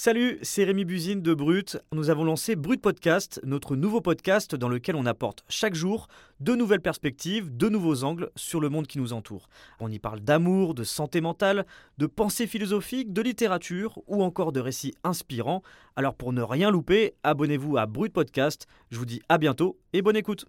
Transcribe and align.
Salut, 0.00 0.38
c'est 0.42 0.62
Rémi 0.62 0.84
Buzine 0.84 1.22
de 1.22 1.34
Brut. 1.34 1.76
Nous 1.90 2.08
avons 2.08 2.22
lancé 2.22 2.54
Brut 2.54 2.80
Podcast, 2.80 3.40
notre 3.42 3.74
nouveau 3.74 4.00
podcast 4.00 4.54
dans 4.54 4.68
lequel 4.68 4.94
on 4.94 5.06
apporte 5.06 5.42
chaque 5.48 5.74
jour 5.74 6.06
de 6.38 6.54
nouvelles 6.54 6.80
perspectives, 6.80 7.56
de 7.56 7.68
nouveaux 7.68 8.04
angles 8.04 8.30
sur 8.36 8.60
le 8.60 8.68
monde 8.68 8.86
qui 8.86 8.98
nous 8.98 9.12
entoure. 9.12 9.48
On 9.80 9.90
y 9.90 9.98
parle 9.98 10.20
d'amour, 10.20 10.74
de 10.74 10.84
santé 10.84 11.20
mentale, 11.20 11.66
de 11.98 12.06
pensée 12.06 12.46
philosophique, 12.46 13.12
de 13.12 13.22
littérature 13.22 13.98
ou 14.06 14.22
encore 14.22 14.52
de 14.52 14.60
récits 14.60 14.94
inspirants. 15.02 15.64
Alors 15.96 16.14
pour 16.14 16.32
ne 16.32 16.42
rien 16.42 16.70
louper, 16.70 17.14
abonnez-vous 17.24 17.76
à 17.76 17.86
Brut 17.86 18.12
Podcast. 18.12 18.68
Je 18.92 18.98
vous 18.98 19.04
dis 19.04 19.20
à 19.28 19.36
bientôt 19.36 19.80
et 19.94 20.00
bonne 20.00 20.14
écoute. 20.14 20.46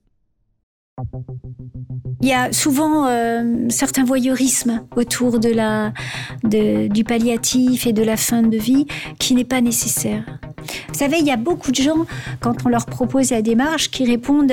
Il 2.21 2.27
y 2.27 2.34
a 2.34 2.52
souvent 2.52 3.07
euh, 3.07 3.68
certains 3.70 4.04
voyeurismes 4.04 4.82
autour 4.95 5.39
de 5.39 5.50
la, 5.50 5.93
du 6.43 7.04
palliatif 7.04 7.88
et 7.88 7.93
de 7.93 8.04
la 8.04 8.18
fin 8.18 8.41
de 8.41 8.57
vie 8.57 8.88
qui 9.20 9.36
n'est 9.36 9.46
pas 9.46 9.61
nécessaire. 9.61 10.25
Vous 10.89 11.00
savez, 11.00 11.18
il 11.20 11.25
y 11.25 11.32
a 11.32 11.38
beaucoup 11.38 11.71
de 11.71 11.77
gens, 11.77 12.05
quand 12.41 12.65
on 12.65 12.69
leur 12.69 12.86
propose 12.86 13.32
la 13.32 13.41
démarche, 13.41 13.89
qui 13.89 14.05
répondent 14.05 14.51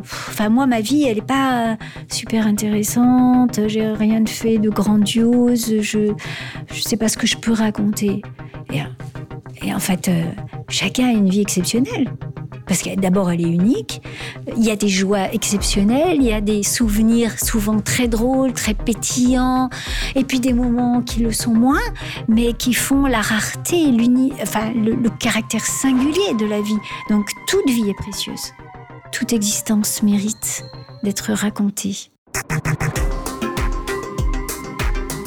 Enfin, 0.00 0.48
moi, 0.48 0.66
ma 0.66 0.80
vie, 0.80 1.04
elle 1.04 1.16
n'est 1.16 1.22
pas 1.22 1.76
super 2.10 2.46
intéressante, 2.46 3.60
j'ai 3.68 3.86
rien 3.86 4.24
fait 4.26 4.58
de 4.58 4.68
grandiose, 4.68 5.80
je 5.80 5.98
ne 5.98 6.14
sais 6.70 6.96
pas 6.96 7.08
ce 7.08 7.16
que 7.16 7.26
je 7.26 7.36
peux 7.36 7.52
raconter. 7.52 8.22
Et, 8.72 8.82
et 9.66 9.72
en 9.72 9.78
fait, 9.78 10.08
euh, 10.08 10.24
chacun 10.68 11.08
a 11.08 11.12
une 11.12 11.30
vie 11.30 11.40
exceptionnelle 11.40 12.10
parce 12.66 12.82
que 12.82 12.98
d'abord 12.98 13.30
elle 13.30 13.40
est 13.40 13.50
unique, 13.50 14.02
il 14.56 14.64
y 14.64 14.70
a 14.70 14.76
des 14.76 14.88
joies 14.88 15.32
exceptionnelles, 15.32 16.16
il 16.16 16.24
y 16.24 16.32
a 16.32 16.40
des 16.40 16.62
souvenirs 16.62 17.38
souvent 17.38 17.80
très 17.80 18.08
drôles, 18.08 18.52
très 18.52 18.74
pétillants, 18.74 19.70
et 20.14 20.24
puis 20.24 20.40
des 20.40 20.52
moments 20.52 21.02
qui 21.02 21.20
le 21.20 21.32
sont 21.32 21.54
moins, 21.54 21.80
mais 22.28 22.52
qui 22.52 22.74
font 22.74 23.06
la 23.06 23.20
rareté, 23.20 23.86
le 23.90 25.08
caractère 25.18 25.64
singulier 25.64 26.34
de 26.38 26.46
la 26.46 26.60
vie. 26.60 26.78
Donc 27.10 27.28
toute 27.46 27.68
vie 27.68 27.88
est 27.90 27.94
précieuse, 27.94 28.52
toute 29.12 29.32
existence 29.32 30.02
mérite 30.02 30.64
d'être 31.02 31.32
racontée. 31.32 32.10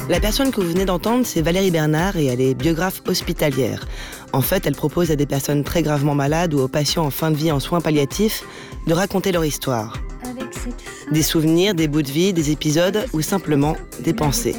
La 0.08 0.20
personne 0.20 0.50
que 0.50 0.62
vous 0.62 0.68
venez 0.68 0.86
d'entendre, 0.86 1.26
c'est 1.26 1.42
Valérie 1.42 1.70
Bernard 1.70 2.16
et 2.16 2.24
elle 2.24 2.40
est 2.40 2.54
biographe 2.54 3.02
hospitalière. 3.06 3.86
En 4.32 4.40
fait, 4.42 4.66
elle 4.66 4.74
propose 4.74 5.10
à 5.10 5.16
des 5.16 5.26
personnes 5.26 5.64
très 5.64 5.82
gravement 5.82 6.14
malades 6.14 6.54
ou 6.54 6.60
aux 6.60 6.68
patients 6.68 7.04
en 7.04 7.10
fin 7.10 7.30
de 7.30 7.36
vie 7.36 7.50
en 7.52 7.60
soins 7.60 7.80
palliatifs 7.80 8.44
de 8.86 8.92
raconter 8.94 9.32
leur 9.32 9.44
histoire. 9.44 9.98
Des 11.10 11.22
souvenirs, 11.22 11.74
des 11.74 11.88
bouts 11.88 12.02
de 12.02 12.10
vie, 12.10 12.32
des 12.32 12.50
épisodes 12.50 13.06
ou 13.12 13.22
simplement 13.22 13.76
des 14.00 14.12
pensées. 14.12 14.56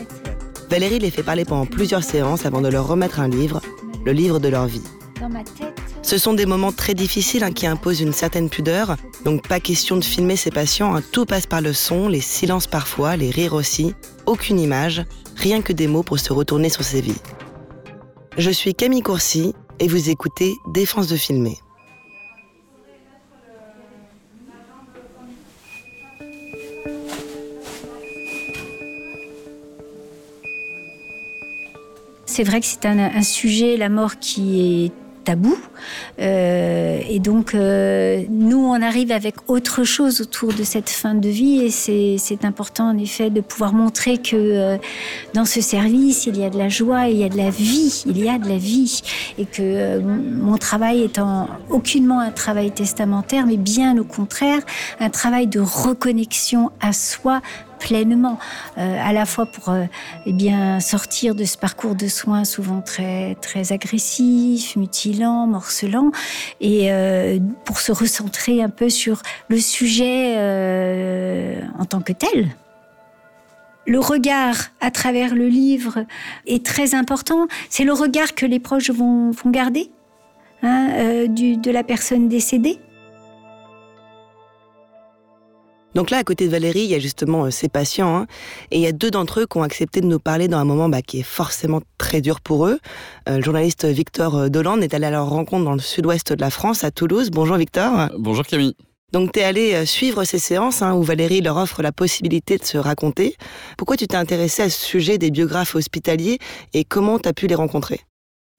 Valérie 0.70 1.00
les 1.00 1.12
fait 1.12 1.24
parler 1.24 1.46
pendant 1.46 1.66
plusieurs 1.66 2.04
séances 2.04 2.46
avant 2.46 2.62
de 2.62 2.68
leur 2.68 2.88
remettre 2.88 3.20
un 3.20 3.28
livre, 3.28 3.62
le 4.06 4.12
livre 4.12 4.40
de 4.40 4.48
leur 4.48 4.66
vie. 4.66 4.84
Ce 6.02 6.18
sont 6.18 6.34
des 6.34 6.46
moments 6.46 6.72
très 6.72 6.94
difficiles 6.94 7.44
hein, 7.44 7.52
qui 7.52 7.68
imposent 7.68 8.02
une 8.02 8.14
certaine 8.14 8.50
pudeur, 8.50 8.96
donc 9.26 9.48
pas 9.48 9.60
question 9.60 9.98
de 9.98 10.04
filmer 10.04 10.36
ces 10.36 10.50
patients, 10.50 10.96
hein. 10.96 11.04
tout 11.12 11.26
passe 11.26 11.46
par 11.46 11.62
le 11.62 11.74
son, 11.74 12.08
les 12.08 12.22
silences 12.22 12.68
parfois, 12.68 13.16
les 13.16 13.30
rires 13.30 13.54
aussi, 13.54 13.94
aucune 14.26 14.60
image, 14.60 15.04
rien 15.36 15.62
que 15.62 15.74
des 15.74 15.88
mots 15.88 16.04
pour 16.04 16.18
se 16.18 16.34
retourner 16.34 16.70
sur 16.70 16.84
ces 16.84 17.02
vies. 17.02 17.22
Je 18.38 18.52
suis 18.52 18.74
Camille 18.74 19.02
Courcy 19.02 19.54
et 19.80 19.88
vous 19.88 20.10
écoutez 20.10 20.56
Défense 20.68 21.08
de 21.08 21.16
filmer. 21.16 21.58
C'est 32.26 32.44
vrai 32.44 32.62
que 32.62 32.68
c'est 32.68 32.86
un, 32.86 33.22
sujet, 33.22 33.76
la 33.76 33.90
mort, 33.90 34.20
qui 34.20 34.86
est 34.86 34.92
tabou. 35.30 35.56
Euh, 36.20 37.00
et 37.08 37.20
donc, 37.20 37.54
euh, 37.54 38.24
nous, 38.30 38.58
on 38.58 38.82
arrive 38.82 39.12
avec 39.12 39.36
autre 39.48 39.84
chose 39.84 40.22
autour 40.22 40.54
de 40.54 40.64
cette 40.64 40.90
fin 40.90 41.14
de 41.14 41.30
vie. 41.30 41.62
Et 41.62 42.18
c'est 42.18 42.46
important, 42.46 42.90
en 42.90 42.98
effet, 42.98 43.30
de 43.30 43.42
pouvoir 43.42 43.74
montrer 43.74 44.18
que 44.18 44.36
euh, 44.36 44.78
dans 45.36 45.46
ce 45.46 45.62
service, 45.62 46.26
il 46.26 46.38
y 46.40 46.44
a 46.44 46.50
de 46.50 46.58
la 46.58 46.70
joie, 46.70 47.10
il 47.10 47.18
y 47.18 47.24
a 47.24 47.30
de 47.30 47.38
la 47.38 47.52
vie, 47.52 48.04
il 48.08 48.18
y 48.18 48.28
a 48.28 48.40
de 48.40 48.50
la 48.50 48.58
vie. 48.58 49.04
Et 49.38 49.46
que 49.46 50.00
mon 50.00 50.58
travail 50.58 51.04
étant 51.04 51.48
aucunement 51.70 52.20
un 52.22 52.32
travail 52.32 52.72
testamentaire, 52.72 53.46
mais 53.46 53.58
bien 53.58 53.96
au 54.00 54.04
contraire, 54.04 54.62
un 55.00 55.12
travail 55.12 55.46
de 55.46 55.60
reconnexion 55.60 56.72
à 56.82 56.92
soi 56.92 57.42
pleinement, 57.80 58.38
euh, 58.78 58.98
à 59.02 59.14
la 59.14 59.26
fois 59.26 59.46
pour 59.46 59.70
euh, 59.70 59.86
eh 60.26 60.34
bien 60.34 60.80
sortir 60.80 61.34
de 61.34 61.46
ce 61.46 61.58
parcours 61.58 61.96
de 61.96 62.08
soins 62.08 62.44
souvent 62.44 62.82
très 62.82 63.36
très 63.42 63.72
agressif, 63.72 64.76
mutilant, 64.76 65.48
morcelant, 65.48 66.12
et 66.62 66.92
euh, 66.92 67.40
pour 67.66 67.80
se 67.80 67.92
recentrer 67.92 68.62
un 68.62 68.70
peu 68.70 68.90
sur 68.90 69.22
le 69.48 69.58
sujet 69.58 70.36
en 71.80 71.86
tant 71.86 72.02
que 72.02 72.14
tel. 72.14 72.50
Le 73.88 74.00
regard 74.00 74.56
à 74.82 74.92
travers 74.92 75.34
le 75.34 75.48
livre 75.48 76.06
est 76.46 76.64
très 76.64 76.94
important. 76.94 77.48
C'est 77.70 77.84
le 77.84 77.94
regard 77.94 78.36
que 78.36 78.46
les 78.46 78.60
proches 78.60 78.92
vont, 78.92 79.32
vont 79.32 79.50
garder 79.50 79.90
hein, 80.62 81.26
du, 81.28 81.58
de 81.58 81.72
la 81.72 81.84
personne 81.84 82.28
décédée. 82.28 82.80
Donc 86.00 86.12
là, 86.12 86.18
à 86.20 86.24
côté 86.24 86.46
de 86.46 86.50
Valérie, 86.50 86.84
il 86.84 86.90
y 86.90 86.96
a 86.96 87.00
justement 87.00 87.44
euh, 87.44 87.52
ces 87.52 87.68
patients, 87.68 88.16
hein. 88.16 88.28
et 88.72 88.78
il 88.78 88.82
y 88.82 88.88
a 88.88 88.94
deux 88.94 89.12
d'entre 89.12 89.42
eux 89.42 89.46
qui 89.46 89.58
ont 89.58 89.64
accepté 89.64 90.00
de 90.00 90.06
nous 90.06 90.18
parler 90.18 90.48
dans 90.48 90.58
un 90.58 90.64
moment 90.64 90.88
bah, 90.88 91.02
qui 91.02 91.20
est 91.20 91.24
forcément 91.24 91.82
très 91.98 92.22
dur 92.22 92.40
pour 92.40 92.68
eux. 92.68 92.80
Euh, 93.28 93.36
le 93.36 93.44
journaliste 93.44 93.84
Victor 93.84 94.38
euh, 94.38 94.48
Dolan 94.48 94.80
est 94.80 94.94
allé 94.94 95.08
à 95.08 95.12
leur 95.12 95.28
rencontre 95.28 95.66
dans 95.66 95.74
le 95.74 95.82
sud-ouest 95.82 96.32
de 96.32 96.40
la 96.40 96.52
France, 96.52 96.86
à 96.86 96.92
Toulouse. 96.92 97.32
Bonjour 97.32 97.58
Victor. 97.58 98.08
bonjour 98.18 98.46
Camille. 98.46 98.76
Donc 99.12 99.34
tu 99.34 99.42
es 99.42 99.44
allé 99.44 99.86
suivre 99.86 100.24
ces 100.24 100.40
séances 100.40 100.82
hein, 100.82 100.94
où 100.94 101.04
Valérie 101.04 101.42
leur 101.42 101.58
offre 101.58 101.82
la 101.82 101.92
possibilité 101.92 102.58
de 102.58 102.64
se 102.64 102.78
raconter. 102.78 103.36
Pourquoi 103.78 103.98
tu 103.98 104.08
t'es 104.08 104.16
intéressé 104.16 104.62
à 104.62 104.70
ce 104.70 104.82
sujet 104.82 105.18
des 105.18 105.32
biographes 105.32 105.76
hospitaliers 105.76 106.40
et 106.74 106.86
comment 106.86 107.20
tu 107.20 107.28
as 107.28 107.34
pu 107.34 107.48
les 107.48 107.56
rencontrer? 107.56 108.00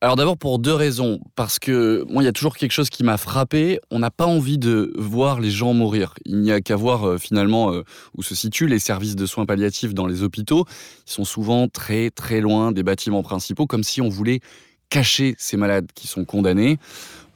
Alors 0.02 0.16
d'abord 0.16 0.38
pour 0.38 0.58
deux 0.58 0.72
raisons, 0.72 1.20
parce 1.34 1.58
que 1.58 2.06
moi 2.08 2.22
il 2.22 2.26
y 2.26 2.28
a 2.28 2.32
toujours 2.32 2.56
quelque 2.56 2.72
chose 2.72 2.88
qui 2.88 3.04
m'a 3.04 3.18
frappé, 3.18 3.80
on 3.90 3.98
n'a 3.98 4.10
pas 4.10 4.24
envie 4.24 4.56
de 4.56 4.94
voir 4.96 5.40
les 5.40 5.50
gens 5.50 5.74
mourir. 5.74 6.14
Il 6.24 6.40
n'y 6.40 6.52
a 6.52 6.62
qu'à 6.62 6.74
voir 6.74 7.06
euh, 7.06 7.18
finalement 7.18 7.70
euh, 7.70 7.84
où 8.16 8.22
se 8.22 8.34
situent 8.34 8.66
les 8.66 8.78
services 8.78 9.14
de 9.14 9.26
soins 9.26 9.44
palliatifs 9.44 9.92
dans 9.92 10.06
les 10.06 10.22
hôpitaux. 10.22 10.64
Ils 11.06 11.12
sont 11.12 11.26
souvent 11.26 11.68
très 11.68 12.08
très 12.08 12.40
loin 12.40 12.72
des 12.72 12.82
bâtiments 12.82 13.22
principaux, 13.22 13.66
comme 13.66 13.82
si 13.82 14.00
on 14.00 14.08
voulait 14.08 14.40
cacher 14.88 15.34
ces 15.36 15.58
malades 15.58 15.88
qui 15.94 16.06
sont 16.06 16.24
condamnés. 16.24 16.78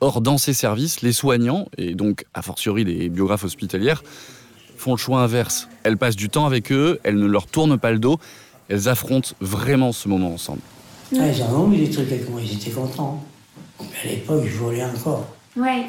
Or 0.01 0.23
dans 0.23 0.39
ces 0.39 0.55
services, 0.55 1.03
les 1.03 1.13
soignants, 1.13 1.69
et 1.77 1.95
donc 1.95 2.25
a 2.33 2.41
fortiori 2.41 2.85
les 2.85 3.11
biographes 3.11 3.45
hospitalières, 3.45 4.03
font 4.79 4.93
le 4.93 4.99
choix 4.99 5.21
inverse. 5.21 5.69
Elles 5.83 5.99
passent 5.99 6.17
du 6.17 6.31
temps 6.31 6.47
avec 6.47 6.73
eux, 6.73 6.99
elles 7.05 7.19
ne 7.19 7.27
leur 7.27 7.47
tournent 7.47 7.79
pas 7.79 7.93
le 7.93 7.99
dos, 7.99 8.19
elles 8.71 8.89
affrontent 8.89 9.35
vraiment 9.41 9.93
ce 9.93 10.09
moment 10.09 10.33
ensemble. 10.33 10.63
Ah, 11.19 11.29
ils 11.29 11.43
ont 11.43 11.67
mis 11.67 11.79
des 11.79 11.91
trucs 11.91 12.11
avec 12.11 12.29
moi, 12.29 12.41
ils 12.43 12.55
étaient 12.55 12.71
contents. 12.71 13.25
À 13.81 14.07
l'époque, 14.07 14.45
je 14.47 14.57
volais 14.57 14.85
encore. 14.85 15.29
Ouais. 15.57 15.85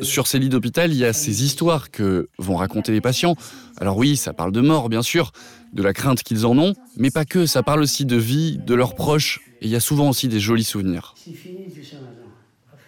Sur 0.00 0.26
ces 0.26 0.38
lits 0.38 0.48
d'hôpital, 0.48 0.90
il 0.90 0.96
y 0.96 1.04
a 1.04 1.12
ces 1.12 1.44
histoires 1.44 1.90
que 1.90 2.28
vont 2.38 2.56
raconter 2.56 2.92
les 2.92 3.02
patients. 3.02 3.36
Alors 3.78 3.98
oui, 3.98 4.16
ça 4.16 4.32
parle 4.32 4.52
de 4.52 4.60
mort, 4.60 4.88
bien 4.88 5.02
sûr, 5.02 5.32
de 5.72 5.82
la 5.82 5.92
crainte 5.92 6.22
qu'ils 6.22 6.46
en 6.46 6.56
ont, 6.58 6.74
mais 6.96 7.10
pas 7.10 7.24
que, 7.24 7.44
ça 7.44 7.62
parle 7.62 7.82
aussi 7.82 8.06
de 8.06 8.16
vie, 8.16 8.58
de 8.58 8.74
leurs 8.74 8.94
proches, 8.94 9.40
et 9.60 9.66
il 9.66 9.70
y 9.70 9.76
a 9.76 9.80
souvent 9.80 10.08
aussi 10.08 10.28
des 10.28 10.40
jolis 10.40 10.64
souvenirs. 10.64 11.14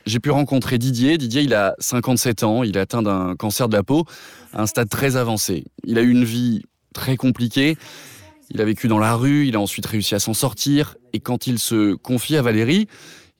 J'ai 0.06 0.20
pu 0.20 0.30
rencontrer 0.30 0.78
Didier. 0.78 1.18
Didier, 1.18 1.42
il 1.42 1.54
a 1.54 1.74
57 1.78 2.42
ans, 2.42 2.62
il 2.62 2.76
a 2.76 2.82
atteint 2.82 3.02
d'un 3.02 3.36
cancer 3.36 3.68
de 3.68 3.76
la 3.76 3.82
peau 3.82 4.04
à 4.52 4.62
un 4.62 4.66
stade 4.66 4.88
très 4.88 5.16
avancé. 5.16 5.64
Il 5.84 5.98
a 5.98 6.02
eu 6.02 6.10
une 6.10 6.24
vie 6.24 6.62
très 6.94 7.16
compliquée. 7.16 7.76
Il 8.50 8.60
a 8.60 8.64
vécu 8.64 8.88
dans 8.88 8.98
la 8.98 9.14
rue, 9.14 9.46
il 9.46 9.56
a 9.56 9.60
ensuite 9.60 9.86
réussi 9.86 10.14
à 10.14 10.18
s'en 10.18 10.34
sortir, 10.34 10.96
et 11.12 11.20
quand 11.20 11.46
il 11.46 11.58
se 11.58 11.94
confie 11.94 12.36
à 12.36 12.42
Valérie, 12.42 12.88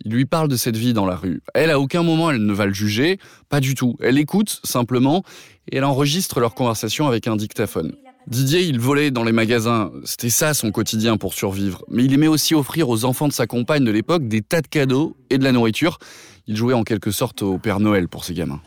il 0.04 0.12
lui 0.12 0.24
parle 0.24 0.48
de 0.48 0.56
cette 0.56 0.76
vie 0.76 0.92
dans 0.92 1.06
la 1.06 1.16
rue. 1.16 1.42
Elle, 1.54 1.70
à 1.70 1.78
aucun 1.78 2.02
moment, 2.02 2.30
elle 2.30 2.44
ne 2.44 2.52
va 2.52 2.66
le 2.66 2.74
juger, 2.74 3.18
pas 3.48 3.60
du 3.60 3.74
tout. 3.74 3.96
Elle 4.00 4.18
écoute 4.18 4.60
simplement, 4.64 5.22
et 5.70 5.76
elle 5.76 5.84
enregistre 5.84 6.40
leur 6.40 6.54
conversation 6.54 7.06
avec 7.06 7.26
un 7.26 7.36
dictaphone. 7.36 7.94
Didier, 8.26 8.62
il 8.62 8.80
volait 8.80 9.10
dans 9.10 9.22
les 9.22 9.32
magasins, 9.32 9.92
c'était 10.04 10.30
ça 10.30 10.54
son 10.54 10.70
quotidien 10.70 11.18
pour 11.18 11.34
survivre. 11.34 11.84
Mais 11.90 12.04
il 12.04 12.12
aimait 12.14 12.26
aussi 12.26 12.54
offrir 12.54 12.88
aux 12.88 13.04
enfants 13.04 13.28
de 13.28 13.34
sa 13.34 13.46
compagne 13.46 13.84
de 13.84 13.90
l'époque 13.90 14.26
des 14.28 14.40
tas 14.40 14.62
de 14.62 14.66
cadeaux 14.66 15.16
et 15.28 15.36
de 15.36 15.44
la 15.44 15.52
nourriture. 15.52 15.98
Il 16.46 16.56
jouait 16.56 16.74
en 16.74 16.84
quelque 16.84 17.10
sorte 17.10 17.42
au 17.42 17.58
Père 17.58 17.80
Noël 17.80 18.08
pour 18.08 18.24
ses 18.24 18.32
gamins. 18.32 18.60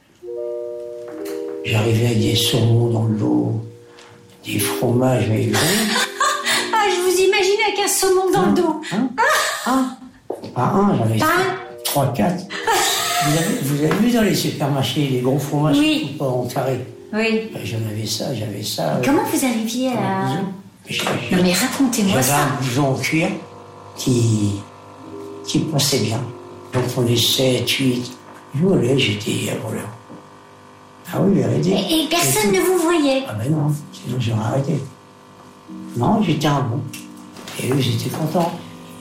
J'arrivais 1.66 2.06
avec 2.06 2.20
des 2.20 2.36
saumons 2.36 2.92
dans 2.92 3.06
le 3.06 3.18
dos, 3.18 3.66
des 4.46 4.60
fromages 4.60 5.28
mais 8.02 8.08
avec 8.08 8.32
un 8.32 8.32
saumon 8.32 8.32
dans 8.32 8.46
le 8.48 8.54
dos. 8.54 8.82
Hein 8.92 9.10
ah. 9.66 9.98
Pas 10.54 10.64
un, 10.64 10.98
j'avais 10.98 11.20
trois, 11.84 12.14
quatre. 12.14 12.46
Vous 13.64 13.84
avez, 13.84 13.96
vu 13.96 14.12
dans 14.12 14.22
les 14.22 14.36
supermarchés 14.36 15.08
les 15.08 15.20
gros 15.20 15.40
fromages 15.40 15.78
oui. 15.78 16.16
en 16.20 16.46
carré 16.46 16.80
Oui. 17.14 17.50
Ben, 17.54 17.62
j'en 17.66 17.78
avais 17.78 18.06
ça, 18.06 18.34
j'avais 18.34 18.64
ça. 18.64 19.00
Comment 19.04 19.24
vous 19.24 19.46
arriviez 19.46 19.90
à. 19.90 20.42
Non 21.32 21.44
mais 21.44 21.54
racontez-moi 21.54 22.22
ça. 22.22 22.38
J'avais 22.38 22.42
un 22.42 22.62
blouson 22.62 22.84
en 22.84 22.94
cuir 22.96 23.30
qui, 23.98 24.62
qui 25.46 25.60
passait 25.60 26.00
bien. 26.00 26.22
Donc 26.74 26.84
on 26.98 27.06
est 27.08 27.18
7, 27.18 27.70
8. 27.70 28.12
Je 28.56 28.98
j'étais 28.98 29.52
un 29.52 29.68
voleur. 29.68 29.88
Ah 31.14 31.18
oui, 31.22 31.36
vérité. 31.36 31.72
Et, 31.72 32.04
et 32.04 32.08
personne 32.10 32.52
ne 32.52 32.60
vous 32.60 32.78
voyait 32.78 33.24
Ah 33.28 33.34
ben 33.34 33.52
non, 33.52 33.74
sinon 33.92 34.18
j'aurais 34.20 34.46
arrêté. 34.46 34.74
Non, 35.98 36.22
j'étais 36.22 36.48
un 36.48 36.62
bon. 36.62 36.82
Et 37.64 37.70
eux, 37.72 37.76
ils 37.80 37.96
étaient 37.96 38.10
contents. 38.16 38.52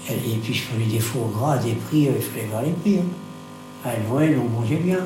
Et 0.08 0.37
puis 0.43 0.55
je 0.55 0.62
faisais 0.62 0.87
des 0.91 1.00
faux 1.00 1.29
gras, 1.37 1.58
des 1.58 1.73
prix, 1.73 2.06
euh, 2.08 2.12
il 2.17 2.23
fallait 2.23 2.47
voir 2.50 2.62
les 2.62 2.70
prix. 2.70 2.99
hein. 2.99 3.88
À 3.88 3.91
Noël, 4.08 4.37
on 4.38 4.61
mangeait 4.61 4.76
bien. 4.76 4.99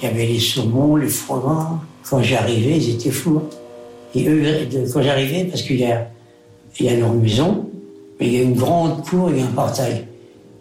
Il 0.00 0.08
y 0.08 0.10
avait 0.10 0.26
les 0.26 0.40
saumons, 0.40 0.96
les 0.96 1.08
fromages. 1.08 1.78
Quand 2.08 2.22
j'arrivais, 2.22 2.76
ils 2.78 2.90
étaient 2.94 3.10
fous. 3.10 3.42
hein. 3.44 3.56
Et 4.14 4.26
eux, 4.28 4.68
quand 4.92 5.02
j'arrivais, 5.02 5.44
parce 5.44 5.62
qu'il 5.62 5.80
y 5.80 5.84
a, 5.84 6.08
y 6.80 6.88
a 6.88 6.96
leur 6.96 7.12
maison, 7.12 7.68
mais 8.18 8.26
il 8.26 8.32
y 8.32 8.38
a 8.38 8.42
une 8.42 8.54
grande 8.54 9.04
cour 9.04 9.30
et 9.30 9.40
un 9.42 9.46
portail. 9.46 10.06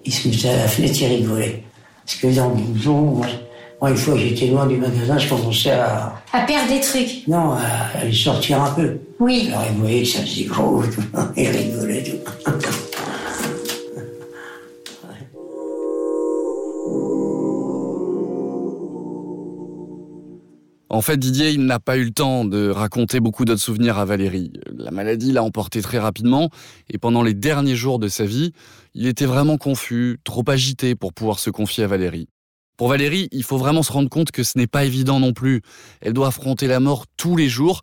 Ils 0.04 0.13
se 0.13 0.28
mettaient 0.28 0.50
à 0.50 0.57
la 0.57 0.68
fenêtre, 0.68 1.02
ils 1.02 1.07
rigolaient. 1.07 1.63
Parce 2.06 2.18
que 2.19 2.28
dans 2.36 2.50
le 2.50 2.56
blouson, 2.56 3.02
moi, 3.02 3.25
moi, 3.86 3.92
une 3.92 3.98
fois, 3.98 4.18
j'étais 4.18 4.48
loin 4.48 4.66
du 4.66 4.78
magasin, 4.78 5.16
je 5.20 5.30
commençais 5.30 5.70
à, 5.70 6.16
À 6.34 6.42
perdre 6.42 6.74
des 6.74 6.82
trucs. 6.82 7.28
non, 7.28 7.52
à, 7.52 8.00
à 8.02 8.06
les 8.06 8.12
sortir 8.12 8.64
un 8.64 8.72
peu. 8.72 8.98
Oui. 9.20 9.48
Alors 9.50 9.64
ils 9.72 9.78
voyaient 9.78 10.02
que 10.02 10.08
ça 10.08 10.22
faisait 10.22 10.46
gros, 10.46 10.82
tout. 10.82 11.04
ils 11.38 11.50
rigolaient. 11.50 12.02
Tout. 12.04 12.18
En 20.90 21.02
fait, 21.02 21.18
Didier, 21.18 21.52
il 21.52 21.66
n'a 21.68 21.80
pas 21.80 21.98
eu 21.98 22.06
le 22.06 22.12
temps 22.12 22.44
de 22.44 22.70
raconter 22.70 23.20
beaucoup 23.20 23.46
d'autres 23.46 23.62
souvenirs 23.62 24.00
à 24.00 24.06
Valérie. 24.06 24.52
La 24.76 24.90
maladie 24.90 25.31
l'a 25.31 25.44
emporté 25.44 25.84
très 25.84 26.00
rapidement, 26.00 26.50
et 26.90 26.98
pendant 26.98 27.22
les 27.22 27.36
derniers 27.36 27.76
jours 27.76 28.00
de 28.00 28.08
sa 28.08 28.26
vie, 28.26 28.52
il 28.96 29.06
était 29.06 29.26
vraiment 29.26 29.58
confus, 29.58 30.18
trop 30.24 30.44
agité 30.48 30.96
pour 30.96 31.14
pouvoir 31.14 31.38
se 31.38 31.52
confier 31.52 31.84
à 31.84 31.88
Valérie. 31.88 32.30
Pour 32.77 32.89
Valérie, 32.89 33.30
il 33.31 33.44
faut 33.44 33.57
vraiment 33.57 33.83
se 33.83 33.92
rendre 33.92 34.10
compte 34.10 34.31
que 34.31 34.44
ce 34.44 34.57
n'est 34.57 34.68
pas 34.68 34.83
évident 34.83 35.19
non 35.19 35.31
plus. 35.31 35.62
Elle 36.01 36.13
doit 36.13 36.27
affronter 36.27 36.68
la 36.68 36.80
mort 36.80 37.06
tous 37.16 37.38
les 37.38 37.48
jours, 37.48 37.81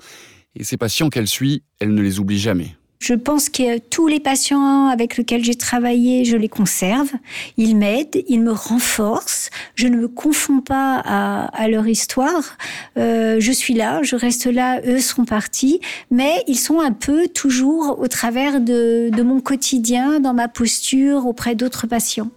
et 0.54 0.64
ses 0.64 0.76
patients 0.76 1.08
qu'elle 1.08 1.28
suit, 1.28 1.62
elle 1.80 1.94
ne 1.94 2.02
les 2.02 2.18
oublie 2.18 2.38
jamais. 2.38 2.76
Je 3.02 3.14
pense 3.14 3.48
que 3.48 3.78
tous 3.78 4.06
les 4.06 4.20
patients 4.20 4.86
avec 4.86 5.16
lesquels 5.16 5.42
j'ai 5.42 5.56
travaillé, 5.56 6.24
je 6.24 6.36
les 6.36 6.48
conserve. 6.48 7.10
Ils 7.56 7.76
m'aident, 7.76 8.22
ils 8.28 8.40
me 8.40 8.52
renforcent. 8.52 9.50
Je 9.74 9.88
ne 9.88 9.96
me 9.96 10.06
confonds 10.06 10.60
pas 10.60 10.98
à, 11.00 11.66
leur 11.66 11.88
histoire. 11.88 12.56
Euh, 12.96 13.38
je 13.40 13.50
suis 13.50 13.74
là, 13.74 14.02
je 14.04 14.14
reste 14.14 14.46
là, 14.46 14.80
eux 14.86 15.00
sont 15.00 15.24
partis. 15.24 15.80
Mais 16.12 16.44
ils 16.46 16.58
sont 16.58 16.78
un 16.78 16.92
peu 16.92 17.26
toujours 17.26 17.98
au 17.98 18.06
travers 18.06 18.60
de 18.60 19.22
mon 19.22 19.40
quotidien, 19.40 20.20
dans 20.20 20.34
ma 20.34 20.46
posture 20.46 21.26
auprès 21.26 21.56
d'autres 21.56 21.88
patients. 21.88 22.30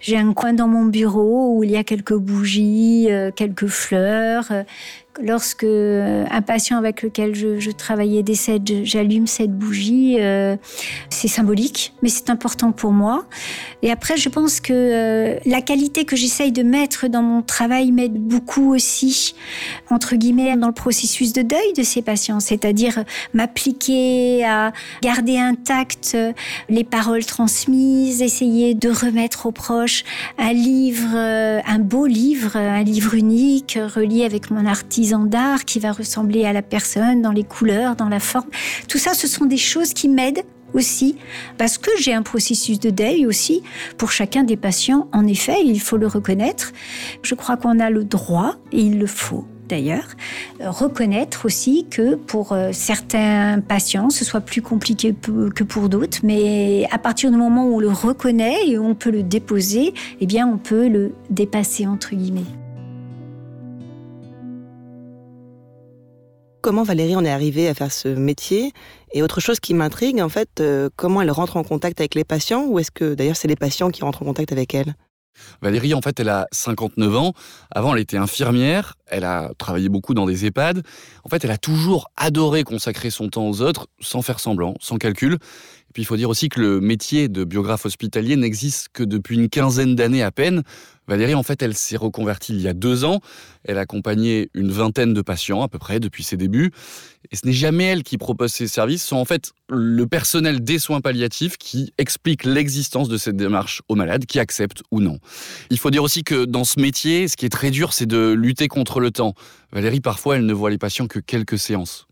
J'ai 0.00 0.16
un 0.16 0.32
coin 0.32 0.52
dans 0.52 0.68
mon 0.68 0.84
bureau 0.84 1.56
où 1.56 1.64
il 1.64 1.70
y 1.70 1.76
a 1.76 1.84
quelques 1.84 2.16
bougies, 2.16 3.08
euh, 3.10 3.30
quelques 3.34 3.66
fleurs. 3.66 4.52
Lorsque 5.20 5.64
euh, 5.64 6.24
un 6.30 6.42
patient 6.42 6.78
avec 6.78 7.02
lequel 7.02 7.34
je, 7.34 7.70
travaillais 7.72 8.22
décède, 8.22 8.68
j'allume 8.84 9.26
cette 9.26 9.52
bougie. 9.52 10.16
euh, 10.20 10.56
c'est 11.10 11.26
symbolique, 11.26 11.92
mais 12.02 12.08
c'est 12.08 12.30
important 12.30 12.70
pour 12.70 12.92
moi. 12.92 13.24
Et 13.82 13.90
après, 13.90 14.16
je 14.16 14.28
pense 14.28 14.60
que 14.60 14.72
euh, 14.72 15.38
la 15.44 15.60
qualité 15.60 16.04
que 16.04 16.14
j'essaye 16.14 16.52
de 16.52 16.62
mettre 16.62 17.08
dans 17.08 17.22
mon 17.22 17.42
travail 17.42 17.90
m'aide 17.90 18.14
beaucoup 18.14 18.72
aussi, 18.72 19.34
entre 19.90 20.14
guillemets, 20.14 20.56
dans 20.56 20.68
le 20.68 20.72
processus 20.72 21.32
de 21.32 21.42
deuil 21.42 21.72
de 21.76 21.82
ces 21.82 22.02
patients, 22.02 22.38
c'est-à-dire 22.38 23.04
m'appliquer 23.34 24.44
à 24.44 24.72
garder 25.02 25.36
intact 25.36 26.16
les 26.68 26.84
paroles 26.84 27.24
transmises, 27.24 28.22
essayer 28.22 28.74
de 28.74 28.88
remettre 28.88 29.46
aux 29.46 29.52
proches 29.52 30.04
un 30.38 30.52
livre, 30.52 31.16
un 31.16 31.78
beau 31.78 32.06
livre, 32.06 32.56
un 32.56 32.84
livre 32.84 33.14
unique, 33.14 33.78
relié 33.94 34.24
avec 34.24 34.50
mon 34.50 34.64
d'art 35.26 35.64
qui 35.64 35.78
va 35.78 35.92
ressembler 35.92 36.44
à 36.44 36.52
la 36.52 36.62
personne 36.62 37.22
dans 37.22 37.32
les 37.32 37.44
couleurs, 37.44 37.96
dans 37.96 38.08
la 38.08 38.20
forme. 38.20 38.48
Tout 38.88 38.98
ça, 38.98 39.14
ce 39.14 39.26
sont 39.26 39.46
des 39.46 39.56
choses 39.56 39.94
qui 39.94 40.08
m'aident 40.08 40.44
aussi, 40.74 41.16
parce 41.56 41.78
que 41.78 41.90
j'ai 41.98 42.12
un 42.12 42.22
processus 42.22 42.78
de 42.78 42.90
deuil 42.90 43.26
aussi 43.26 43.62
pour 43.96 44.12
chacun 44.12 44.44
des 44.44 44.56
patients. 44.56 45.08
En 45.12 45.26
effet, 45.26 45.56
il 45.64 45.80
faut 45.80 45.96
le 45.96 46.06
reconnaître. 46.06 46.72
Je 47.22 47.34
crois 47.34 47.56
qu'on 47.56 47.80
a 47.80 47.90
le 47.90 48.04
droit, 48.04 48.56
et 48.72 48.80
il 48.80 48.98
le 48.98 49.06
faut 49.06 49.46
d'ailleurs, 49.68 50.06
euh, 50.60 50.70
reconnaître 50.70 51.44
aussi 51.44 51.86
que 51.90 52.14
pour 52.14 52.52
euh, 52.52 52.70
certains 52.72 53.60
patients, 53.60 54.10
ce 54.10 54.24
soit 54.24 54.40
plus 54.40 54.62
compliqué 54.62 55.14
que 55.54 55.62
pour 55.62 55.88
d'autres, 55.88 56.20
mais 56.22 56.88
à 56.90 56.98
partir 56.98 57.30
du 57.30 57.36
moment 57.36 57.66
où 57.66 57.76
on 57.76 57.78
le 57.78 57.90
reconnaît 57.90 58.66
et 58.66 58.78
on 58.78 58.94
peut 58.94 59.10
le 59.10 59.22
déposer, 59.22 59.92
eh 60.20 60.26
bien, 60.26 60.48
on 60.48 60.56
peut 60.56 60.88
le 60.88 61.12
dépasser 61.30 61.86
entre 61.86 62.14
guillemets. 62.14 62.46
Comment 66.60 66.82
Valérie 66.82 67.14
en 67.14 67.24
est 67.24 67.30
arrivée 67.30 67.68
à 67.68 67.74
faire 67.74 67.92
ce 67.92 68.08
métier 68.08 68.72
Et 69.12 69.22
autre 69.22 69.40
chose 69.40 69.60
qui 69.60 69.74
m'intrigue, 69.74 70.20
en 70.20 70.28
fait, 70.28 70.60
euh, 70.60 70.88
comment 70.96 71.22
elle 71.22 71.30
rentre 71.30 71.56
en 71.56 71.62
contact 71.62 72.00
avec 72.00 72.16
les 72.16 72.24
patients 72.24 72.66
Ou 72.66 72.80
est-ce 72.80 72.90
que 72.90 73.14
d'ailleurs 73.14 73.36
c'est 73.36 73.46
les 73.46 73.56
patients 73.56 73.90
qui 73.90 74.02
rentrent 74.02 74.22
en 74.22 74.26
contact 74.26 74.50
avec 74.50 74.74
elle? 74.74 74.96
Valérie, 75.62 75.94
en 75.94 76.02
fait, 76.02 76.18
elle 76.18 76.30
a 76.30 76.48
59 76.50 77.16
ans. 77.16 77.32
Avant, 77.70 77.94
elle 77.94 78.00
était 78.00 78.16
infirmière. 78.16 78.94
Elle 79.06 79.22
a 79.22 79.52
travaillé 79.56 79.88
beaucoup 79.88 80.14
dans 80.14 80.26
des 80.26 80.46
EHPAD. 80.46 80.82
En 81.24 81.28
fait, 81.28 81.44
elle 81.44 81.52
a 81.52 81.58
toujours 81.58 82.10
adoré 82.16 82.64
consacrer 82.64 83.10
son 83.10 83.28
temps 83.28 83.48
aux 83.48 83.62
autres, 83.62 83.86
sans 84.00 84.22
faire 84.22 84.40
semblant, 84.40 84.74
sans 84.80 84.96
calcul. 84.96 85.38
Et 85.88 85.92
puis, 85.94 86.02
il 86.02 86.06
faut 86.06 86.16
dire 86.16 86.28
aussi 86.28 86.48
que 86.48 86.60
le 86.60 86.80
métier 86.80 87.28
de 87.28 87.44
biographe 87.44 87.86
hospitalier 87.86 88.36
n'existe 88.36 88.88
que 88.92 89.02
depuis 89.02 89.36
une 89.36 89.48
quinzaine 89.48 89.94
d'années 89.94 90.22
à 90.22 90.30
peine. 90.30 90.62
Valérie, 91.06 91.34
en 91.34 91.42
fait, 91.42 91.62
elle 91.62 91.74
s'est 91.74 91.96
reconvertie 91.96 92.52
il 92.52 92.60
y 92.60 92.68
a 92.68 92.74
deux 92.74 93.04
ans. 93.04 93.20
Elle 93.64 93.78
a 93.78 93.80
accompagné 93.80 94.50
une 94.52 94.70
vingtaine 94.70 95.14
de 95.14 95.22
patients, 95.22 95.62
à 95.62 95.68
peu 95.68 95.78
près, 95.78 95.98
depuis 95.98 96.22
ses 96.22 96.36
débuts. 96.36 96.72
Et 97.30 97.36
ce 97.36 97.46
n'est 97.46 97.54
jamais 97.54 97.84
elle 97.84 98.02
qui 98.02 98.18
propose 98.18 98.52
ses 98.52 98.68
services, 98.68 99.04
ce 99.04 99.14
en 99.14 99.24
fait 99.24 99.52
le 99.70 100.06
personnel 100.06 100.62
des 100.62 100.78
soins 100.78 101.00
palliatifs 101.00 101.56
qui 101.56 101.92
explique 101.96 102.44
l'existence 102.44 103.08
de 103.08 103.16
cette 103.16 103.36
démarche 103.36 103.80
aux 103.88 103.94
malades, 103.94 104.26
qui 104.26 104.38
acceptent 104.38 104.82
ou 104.90 105.00
non. 105.00 105.18
Il 105.70 105.78
faut 105.78 105.90
dire 105.90 106.02
aussi 106.02 106.22
que 106.22 106.44
dans 106.44 106.64
ce 106.64 106.78
métier, 106.80 107.28
ce 107.28 107.36
qui 107.36 107.46
est 107.46 107.50
très 107.50 107.70
dur, 107.70 107.94
c'est 107.94 108.06
de 108.06 108.32
lutter 108.32 108.68
contre 108.68 109.00
le 109.00 109.10
temps. 109.10 109.34
Valérie, 109.72 110.00
parfois, 110.00 110.36
elle 110.36 110.46
ne 110.46 110.54
voit 110.54 110.70
les 110.70 110.78
patients 110.78 111.06
que 111.06 111.18
quelques 111.18 111.58
séances. 111.58 112.07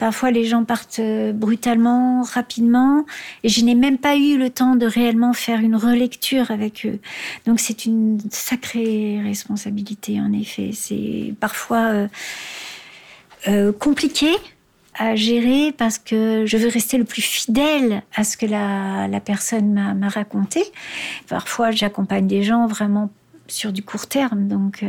Parfois, 0.00 0.30
les 0.30 0.46
gens 0.46 0.64
partent 0.64 0.98
euh, 0.98 1.34
brutalement, 1.34 2.22
rapidement, 2.22 3.04
et 3.44 3.50
je 3.50 3.62
n'ai 3.62 3.74
même 3.74 3.98
pas 3.98 4.16
eu 4.16 4.38
le 4.38 4.48
temps 4.48 4.74
de 4.74 4.86
réellement 4.86 5.34
faire 5.34 5.60
une 5.60 5.76
relecture 5.76 6.50
avec 6.50 6.86
eux. 6.86 6.98
Donc, 7.44 7.60
c'est 7.60 7.84
une 7.84 8.18
sacrée 8.30 9.20
responsabilité, 9.22 10.18
en 10.18 10.32
effet. 10.32 10.70
C'est 10.72 11.34
parfois 11.38 11.92
euh, 11.92 12.08
euh, 13.48 13.72
compliqué 13.72 14.30
à 14.94 15.16
gérer 15.16 15.70
parce 15.76 15.98
que 15.98 16.46
je 16.46 16.56
veux 16.56 16.68
rester 16.68 16.96
le 16.96 17.04
plus 17.04 17.22
fidèle 17.22 18.02
à 18.14 18.24
ce 18.24 18.38
que 18.38 18.46
la, 18.46 19.20
personne 19.20 19.74
m'a 19.98 20.08
raconté. 20.08 20.64
Parfois, 21.28 21.72
j'accompagne 21.72 22.26
des 22.26 22.42
gens 22.42 22.66
vraiment 22.66 23.10
sur 23.48 23.70
du 23.70 23.82
court 23.82 24.06
terme, 24.06 24.48
donc 24.48 24.84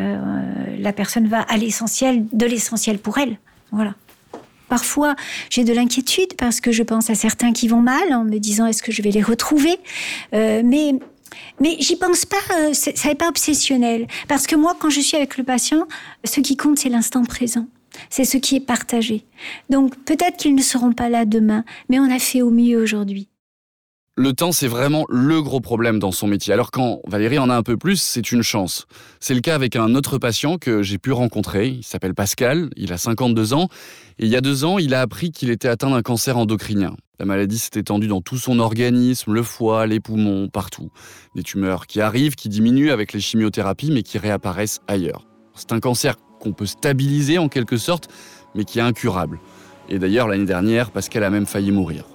la 0.80 0.94
personne 0.94 1.28
va 1.28 1.42
à 1.42 1.58
l'essentiel, 1.58 2.26
de 2.34 2.46
l'essentiel 2.46 2.98
pour 2.98 3.18
elle. 3.20 3.38
Voilà. 3.72 3.94
Parfois, 4.72 5.18
j'ai 5.50 5.66
de 5.66 5.74
l'inquiétude 5.74 6.36
parce 6.38 6.62
que 6.62 6.72
je 6.72 6.82
pense 6.82 7.10
à 7.10 7.16
certains 7.16 7.52
qui 7.52 7.68
vont 7.68 7.82
mal 7.82 8.14
en 8.14 8.24
me 8.24 8.38
disant 8.38 8.68
est-ce 8.68 8.82
que 8.82 8.94
je 8.94 9.02
vais 9.02 9.12
les 9.12 9.22
retrouver? 9.22 9.78
Euh, 10.34 10.62
Mais 10.64 10.94
mais 11.60 11.76
j'y 11.80 11.98
pense 11.98 12.26
pas, 12.26 12.38
euh, 12.58 12.74
ça 12.74 13.10
n'est 13.10 13.16
pas 13.16 13.28
obsessionnel. 13.28 14.08
Parce 14.30 14.48
que 14.48 14.56
moi, 14.56 14.74
quand 14.80 14.90
je 14.90 15.02
suis 15.02 15.18
avec 15.18 15.38
le 15.38 15.44
patient, 15.44 15.88
ce 16.24 16.40
qui 16.40 16.56
compte, 16.56 16.80
c'est 16.80 16.88
l'instant 16.88 17.26
présent. 17.26 17.68
C'est 18.10 18.24
ce 18.24 18.38
qui 18.38 18.56
est 18.56 18.66
partagé. 18.66 19.26
Donc 19.70 19.98
peut-être 20.06 20.38
qu'ils 20.38 20.56
ne 20.56 20.62
seront 20.62 20.94
pas 20.94 21.10
là 21.10 21.26
demain, 21.26 21.66
mais 21.90 22.00
on 22.00 22.10
a 22.10 22.20
fait 22.20 22.42
au 22.42 22.50
mieux 22.50 22.82
aujourd'hui. 22.82 23.28
Le 24.18 24.34
temps, 24.34 24.52
c'est 24.52 24.68
vraiment 24.68 25.06
le 25.08 25.42
gros 25.42 25.62
problème 25.62 25.98
dans 25.98 26.12
son 26.12 26.28
métier. 26.28 26.52
Alors 26.54 26.70
quand 26.70 27.00
Valérie 27.08 27.40
en 27.40 27.50
a 27.50 27.56
un 27.56 27.64
peu 27.64 27.78
plus, 27.78 28.02
c'est 28.02 28.34
une 28.34 28.44
chance. 28.44 28.86
C'est 29.22 29.34
le 29.34 29.40
cas 29.40 29.56
avec 29.56 29.78
un 29.78 29.96
autre 29.96 30.18
patient 30.18 30.58
que 30.58 30.84
j'ai 30.84 30.98
pu 30.98 31.14
rencontrer. 31.14 31.70
Il 31.70 31.84
s'appelle 31.84 32.14
Pascal, 32.14 32.70
il 32.76 32.92
a 32.92 32.98
52 32.98 33.54
ans. 33.54 33.70
Et 34.20 34.26
il 34.26 34.28
y 34.28 34.36
a 34.36 34.42
deux 34.42 34.66
ans, 34.66 34.80
il 34.80 34.94
a 34.94 35.00
appris 35.00 35.32
qu'il 35.32 35.50
était 35.50 35.70
atteint 35.70 35.92
d'un 35.92 36.02
cancer 36.02 36.38
endocrinien. 36.38 36.98
La 37.20 37.26
maladie 37.26 37.58
s'est 37.58 37.80
étendue 37.80 38.08
dans 38.08 38.20
tout 38.20 38.38
son 38.38 38.60
organisme, 38.60 39.32
le 39.32 39.44
foie, 39.44 39.88
les 39.88 40.02
poumons, 40.02 40.50
partout. 40.50 40.92
Des 41.34 41.44
tumeurs 41.44 41.88
qui 41.88 42.02
arrivent, 42.02 42.36
qui 42.36 42.50
diminuent 42.50 42.92
avec 42.92 43.14
les 43.14 43.22
chimiothérapies, 43.22 43.92
mais 43.92 44.04
qui 44.04 44.18
réapparaissent 44.18 44.82
ailleurs. 44.90 45.26
C'est 45.56 45.72
un 45.72 45.80
cancer 45.80 46.18
qu'on 46.42 46.52
peut 46.52 46.66
stabiliser 46.66 47.38
en 47.38 47.48
quelque 47.48 47.78
sorte, 47.78 48.10
mais 48.56 48.66
qui 48.66 48.80
est 48.80 48.84
incurable. 48.84 49.40
Et 49.88 50.00
d'ailleurs, 50.00 50.28
l'année 50.28 50.46
dernière, 50.46 50.92
Pascal 50.92 51.24
a 51.24 51.30
même 51.30 51.46
failli 51.46 51.72
mourir. 51.72 52.11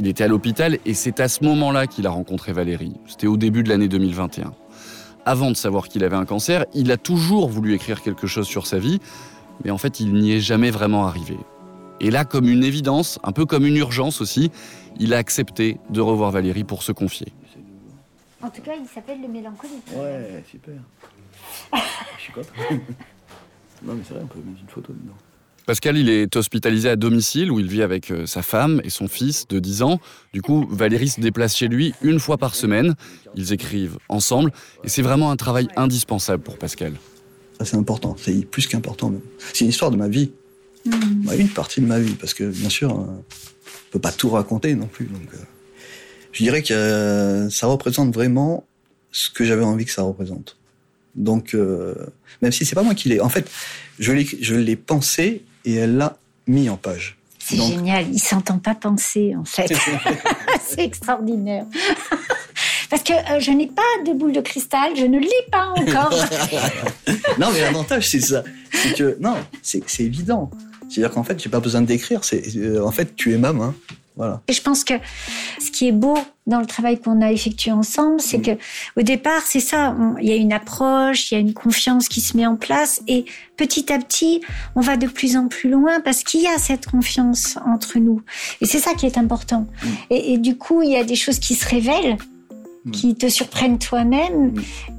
Il 0.00 0.06
était 0.06 0.24
à 0.24 0.28
l'hôpital 0.28 0.78
et 0.86 0.94
c'est 0.94 1.20
à 1.20 1.28
ce 1.28 1.44
moment-là 1.44 1.86
qu'il 1.86 2.06
a 2.06 2.10
rencontré 2.10 2.54
Valérie. 2.54 2.94
C'était 3.06 3.26
au 3.26 3.36
début 3.36 3.62
de 3.62 3.68
l'année 3.68 3.86
2021. 3.86 4.54
Avant 5.26 5.50
de 5.50 5.56
savoir 5.56 5.88
qu'il 5.88 6.04
avait 6.04 6.16
un 6.16 6.24
cancer, 6.24 6.64
il 6.72 6.90
a 6.90 6.96
toujours 6.96 7.50
voulu 7.50 7.74
écrire 7.74 8.00
quelque 8.00 8.26
chose 8.26 8.46
sur 8.46 8.66
sa 8.66 8.78
vie, 8.78 8.98
mais 9.62 9.70
en 9.70 9.76
fait, 9.76 10.00
il 10.00 10.14
n'y 10.14 10.32
est 10.32 10.40
jamais 10.40 10.70
vraiment 10.70 11.06
arrivé. 11.06 11.36
Et 12.00 12.10
là, 12.10 12.24
comme 12.24 12.48
une 12.48 12.64
évidence, 12.64 13.18
un 13.24 13.32
peu 13.32 13.44
comme 13.44 13.66
une 13.66 13.76
urgence 13.76 14.22
aussi, 14.22 14.50
il 14.98 15.12
a 15.12 15.18
accepté 15.18 15.76
de 15.90 16.00
revoir 16.00 16.30
Valérie 16.30 16.64
pour 16.64 16.82
se 16.82 16.92
confier. 16.92 17.34
En 18.42 18.48
tout 18.48 18.62
cas, 18.62 18.72
il 18.80 18.88
s'appelle 18.88 19.20
le 19.20 19.28
mélancolique. 19.28 19.84
Ouais, 19.94 20.42
super. 20.50 20.80
Je 22.16 22.22
suis 22.22 22.32
content. 22.32 22.48
non, 23.82 23.96
mais 23.96 24.02
c'est 24.08 24.14
vrai, 24.14 24.22
on 24.24 24.28
peut 24.28 24.38
mettre 24.38 24.62
une 24.62 24.68
photo 24.68 24.94
dedans. 24.94 25.12
Pascal, 25.70 25.96
il 25.96 26.08
est 26.08 26.34
hospitalisé 26.34 26.88
à 26.88 26.96
domicile 26.96 27.52
où 27.52 27.60
il 27.60 27.68
vit 27.68 27.82
avec 27.82 28.10
euh, 28.10 28.26
sa 28.26 28.42
femme 28.42 28.80
et 28.82 28.90
son 28.90 29.06
fils 29.06 29.46
de 29.46 29.60
10 29.60 29.82
ans. 29.82 30.00
Du 30.32 30.42
coup, 30.42 30.66
Valérie 30.68 31.10
se 31.10 31.20
déplace 31.20 31.54
chez 31.54 31.68
lui 31.68 31.94
une 32.02 32.18
fois 32.18 32.38
par 32.38 32.56
semaine. 32.56 32.96
Ils 33.36 33.52
écrivent 33.52 33.96
ensemble 34.08 34.50
et 34.82 34.88
c'est 34.88 35.00
vraiment 35.00 35.30
un 35.30 35.36
travail 35.36 35.68
indispensable 35.76 36.42
pour 36.42 36.58
Pascal. 36.58 36.94
Ça, 37.56 37.64
c'est 37.64 37.76
important. 37.76 38.16
C'est 38.18 38.44
plus 38.44 38.66
qu'important, 38.66 39.10
même. 39.10 39.20
C'est 39.38 39.60
une 39.60 39.70
histoire 39.70 39.92
de 39.92 39.96
ma 39.96 40.08
vie. 40.08 40.32
Bah, 40.86 41.36
une 41.36 41.48
partie 41.48 41.80
de 41.80 41.86
ma 41.86 42.00
vie. 42.00 42.14
Parce 42.14 42.34
que, 42.34 42.42
bien 42.42 42.68
sûr, 42.68 42.90
euh, 42.90 43.04
on 43.04 43.92
peut 43.92 44.00
pas 44.00 44.10
tout 44.10 44.30
raconter 44.30 44.74
non 44.74 44.88
plus. 44.88 45.06
Donc, 45.06 45.28
euh, 45.34 45.38
je 46.32 46.42
dirais 46.42 46.64
que 46.64 46.74
euh, 46.74 47.48
ça 47.48 47.68
représente 47.68 48.12
vraiment 48.12 48.66
ce 49.12 49.30
que 49.30 49.44
j'avais 49.44 49.62
envie 49.62 49.84
que 49.84 49.92
ça 49.92 50.02
représente. 50.02 50.56
Donc, 51.14 51.54
euh, 51.54 51.94
même 52.42 52.50
si 52.50 52.66
c'est 52.66 52.74
pas 52.74 52.82
moi 52.82 52.96
qui 52.96 53.08
l'ai. 53.08 53.20
En 53.20 53.28
fait, 53.28 53.48
je 54.00 54.10
l'ai 54.12 54.74
pensé 54.74 55.44
et 55.64 55.74
elle 55.74 55.96
l'a 55.96 56.16
mis 56.46 56.68
en 56.68 56.76
page. 56.76 57.16
C'est 57.38 57.56
Donc- 57.56 57.72
génial, 57.72 58.06
il 58.12 58.18
s'entend 58.20 58.58
pas 58.58 58.74
penser 58.74 59.34
en 59.36 59.44
fait. 59.44 59.72
c'est 60.66 60.78
extraordinaire. 60.84 61.64
Parce 62.90 63.02
que 63.04 63.12
euh, 63.12 63.40
je 63.40 63.52
n'ai 63.52 63.68
pas 63.68 63.82
de 64.04 64.12
boule 64.12 64.32
de 64.32 64.40
cristal, 64.40 64.92
je 64.96 65.04
ne 65.04 65.18
l'ai 65.18 65.28
pas 65.50 65.68
encore. 65.68 66.10
non, 67.38 67.48
mais 67.52 67.60
l'avantage, 67.60 68.08
c'est 68.08 68.20
ça. 68.20 68.42
C'est 68.72 68.94
que, 68.96 69.16
non, 69.20 69.36
c'est, 69.62 69.82
évident. 70.00 70.50
C'est-à-dire 70.88 71.14
qu'en 71.14 71.22
fait, 71.22 71.40
j'ai 71.40 71.48
pas 71.48 71.60
besoin 71.60 71.82
d'écrire. 71.82 72.24
C'est, 72.24 72.42
euh, 72.56 72.84
en 72.84 72.90
fait, 72.90 73.14
tu 73.14 73.32
es 73.32 73.38
ma 73.38 73.52
main. 73.52 73.74
Voilà. 74.20 74.42
Et 74.48 74.52
je 74.52 74.60
pense 74.60 74.84
que 74.84 74.92
ce 75.58 75.70
qui 75.70 75.88
est 75.88 75.92
beau 75.92 76.18
dans 76.46 76.60
le 76.60 76.66
travail 76.66 77.00
qu'on 77.00 77.22
a 77.22 77.32
effectué 77.32 77.72
ensemble, 77.72 78.20
c'est 78.20 78.36
Mm. 78.36 78.42
que 78.42 78.50
au 78.98 79.02
départ, 79.02 79.40
c'est 79.46 79.60
ça. 79.60 79.96
Il 80.20 80.28
y 80.28 80.32
a 80.32 80.36
une 80.36 80.52
approche, 80.52 81.30
il 81.30 81.34
y 81.34 81.38
a 81.38 81.40
une 81.40 81.54
confiance 81.54 82.06
qui 82.06 82.20
se 82.20 82.36
met 82.36 82.44
en 82.46 82.56
place, 82.56 83.00
et 83.08 83.24
petit 83.56 83.90
à 83.90 83.98
petit, 83.98 84.42
on 84.74 84.82
va 84.82 84.98
de 84.98 85.06
plus 85.06 85.38
en 85.38 85.48
plus 85.48 85.70
loin 85.70 86.00
parce 86.00 86.22
qu'il 86.22 86.42
y 86.42 86.46
a 86.46 86.58
cette 86.58 86.86
confiance 86.86 87.56
entre 87.64 87.98
nous. 87.98 88.20
Et 88.60 88.66
c'est 88.66 88.78
ça 88.80 88.92
qui 88.92 89.06
est 89.06 89.16
important. 89.16 89.66
Mm. 89.82 89.86
Et, 90.10 90.32
et 90.34 90.38
du 90.38 90.54
coup, 90.58 90.82
il 90.82 90.90
y 90.90 90.96
a 90.96 91.04
des 91.04 91.16
choses 91.16 91.38
qui 91.38 91.54
se 91.54 91.66
révèlent, 91.66 92.18
Mm. 92.86 92.90
qui 92.92 93.14
te 93.14 93.28
surprennent 93.28 93.78
toi-même, 93.78 94.54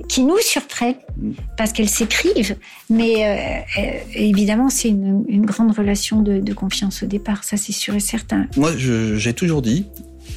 qui 0.07 0.23
nous 0.23 0.37
surprennent 0.39 0.95
Mm. 1.17 1.31
parce 1.57 1.73
qu'elles 1.73 1.89
s'écrivent. 1.89 2.55
Mais 2.89 3.13
euh, 3.25 3.81
euh, 3.81 3.91
évidemment, 4.13 4.69
c'est 4.69 4.89
une, 4.89 5.25
une 5.27 5.45
grande 5.45 5.75
relation 5.75 6.21
de, 6.21 6.39
de 6.39 6.53
confiance 6.53 7.01
au 7.03 7.07
départ. 7.07 7.43
Ça, 7.43 7.57
c'est 7.57 7.71
sûr 7.71 7.95
et 7.95 7.99
certain. 7.99 8.45
Moi, 8.55 8.71
je- 8.77 9.15
j'ai 9.17 9.33
toujours 9.33 9.61
dit, 9.63 9.87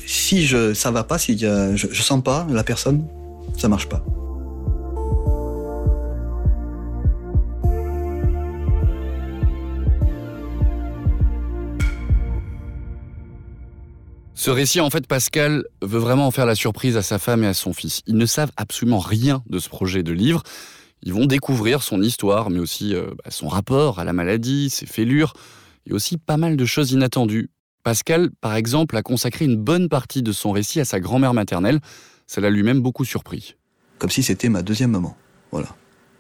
si 0.07 0.47
je, 0.47 0.73
ça 0.75 0.91
va 0.91 1.05
pas, 1.05 1.19
si 1.19 1.45
a- 1.45 1.77
je, 1.77 1.87
je 1.91 2.03
sens 2.03 2.23
pas 2.23 2.47
la 2.51 2.65
personne, 2.65 3.05
ça 3.59 3.69
marche 3.69 3.89
pas. 3.89 4.03
Ce 14.45 14.51
récit, 14.51 14.83
en 14.83 14.91
fait, 14.91 15.07
Pascal 15.07 15.65
veut 15.81 15.99
vraiment 15.99 16.27
en 16.27 16.31
faire 16.31 16.45
la 16.45 16.55
surprise 16.55 16.99
à 16.99 17.03
sa 17.03 17.19
femme 17.19 17.45
et 17.45 17.47
à 17.47 17.55
son 17.55 17.73
fils. 17.73 18.03
Ils 18.07 18.19
ne 18.19 18.27
savent 18.27 18.51
absolument 18.59 18.99
rien 18.99 19.43
de 19.49 19.59
ce 19.59 19.71
projet 19.71 20.03
de 20.03 20.13
livre. 20.13 20.43
Ils 21.03 21.15
vont 21.15 21.25
découvrir 21.25 21.83
son 21.83 22.03
histoire, 22.03 22.51
mais 22.51 22.59
aussi 22.59 22.95
euh, 22.95 23.07
bah, 23.07 23.31
son 23.31 23.49
rapport 23.49 24.01
à 24.01 24.05
la 24.05 24.13
maladie, 24.13 24.69
ses 24.69 24.85
fêlures, 24.85 25.33
et 25.87 25.95
aussi 25.95 26.19
pas 26.19 26.37
mal 26.37 26.59
de 26.59 26.65
choses 26.67 26.93
inattendues. 26.93 27.49
Pascal, 27.85 28.29
par 28.43 28.55
exemple, 28.55 28.99
a 28.99 29.03
consacré 29.03 29.47
une 29.47 29.57
bonne 29.57 29.89
partie 29.89 30.23
de 30.23 30.31
son 30.31 30.53
récit 30.53 30.79
à 30.79 30.85
sa 30.85 31.01
grand-mère 31.01 31.33
maternelle. 31.33 31.81
Ça 32.27 32.43
l'a 32.43 32.51
lui-même 32.51 32.83
beaucoup 32.83 33.07
surpris. 33.07 33.57
Comme 33.99 34.11
si 34.11 34.23
c'était 34.23 34.51
ma 34.51 34.61
deuxième 34.61 34.91
maman. 34.91 35.17
Voilà. 35.53 35.69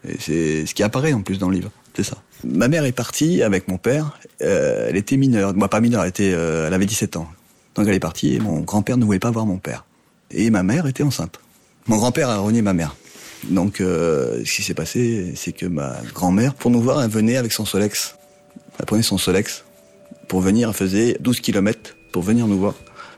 Et 0.09 0.17
c'est 0.19 0.65
ce 0.65 0.73
qui 0.73 0.83
apparaît 0.83 1.13
en 1.13 1.21
plus 1.21 1.37
dans 1.37 1.51
le 1.51 1.57
livre. 1.57 1.71
C'est 1.93 2.05
ça. 2.05 2.17
Ma 2.43 2.69
mère 2.69 2.87
est 2.87 2.93
partie 2.93 3.43
avec 3.43 3.69
mon 3.69 3.77
père. 3.77 4.19
Euh, 4.41 4.87
elle 4.89 4.97
était 4.97 5.19
mineure. 5.19 5.55
Moi, 5.55 5.69
pas 5.69 5.83
mineure, 5.83 6.05
elle, 6.05 6.13
euh, 6.21 6.69
elle 6.69 6.73
avait 6.73 6.87
17 6.87 7.19
ans. 7.19 7.29
Donc 7.75 7.89
elle 7.89 7.95
est 7.95 8.01
partie 8.01 8.39
mon 8.39 8.61
grand-père 8.61 8.97
ne 8.97 9.05
voulait 9.05 9.19
pas 9.19 9.31
voir 9.31 9.47
mon 9.47 9.59
père. 9.59 9.85
Et 10.31 10.51
ma 10.51 10.63
mère 10.63 10.87
était 10.87 11.03
enceinte. 11.03 11.41
Mon 11.87 11.97
grand-père 11.97 12.31
a 12.31 12.39
renié 12.39 12.63
ma 12.63 12.73
mère. 12.73 12.97
Donc 13.51 13.81
euh, 13.81 14.43
ce 14.45 14.57
qui 14.57 14.63
s'est 14.63 14.75
passé, 14.75 15.33
c'est 15.37 15.53
que 15.53 15.67
ma 15.67 15.97
grand-mère, 16.15 16.55
pour 16.55 16.71
nous 16.71 16.81
voir, 16.81 17.03
elle 17.03 17.11
venait 17.11 17.37
avec 17.37 17.53
son 17.53 17.65
Solex. 17.65 18.17
Elle 18.79 18.87
prenait 18.87 19.03
son 19.03 19.19
Solex 19.19 19.65
pour 20.29 20.41
venir, 20.41 20.69
elle 20.69 20.75
faisait 20.75 21.17
12 21.21 21.41
km 21.41 21.97
pour 22.13 22.23
venir 22.23 22.47
nous 22.47 22.59
voir 22.59 22.75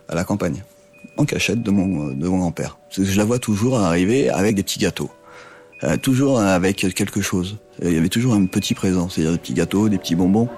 à 0.09 0.15
la 0.15 0.25
campagne, 0.25 0.65
en 1.17 1.25
cachette 1.25 1.63
de 1.63 1.71
mon, 1.71 2.09
de 2.09 2.29
mon 2.29 2.39
grand-père. 2.39 2.79
Je 2.91 3.17
la 3.17 3.25
vois 3.25 3.39
toujours 3.39 3.79
arriver 3.79 4.29
avec 4.29 4.55
des 4.55 4.63
petits 4.63 4.79
gâteaux. 4.79 5.11
Euh, 5.85 5.97
toujours 5.97 6.41
avec 6.41 6.77
quelque 6.95 7.21
chose. 7.21 7.59
Il 7.83 7.93
y 7.93 7.99
avait 7.99 8.09
toujours 8.09 8.35
un 8.35 8.47
petit 8.47 8.75
présent, 8.75 9.09
c'est-à-dire 9.09 9.33
des 9.33 9.39
petits 9.39 9.55
gâteaux, 9.55 9.89
des 9.89 9.99
petits 9.99 10.15
bonbons. 10.15 10.49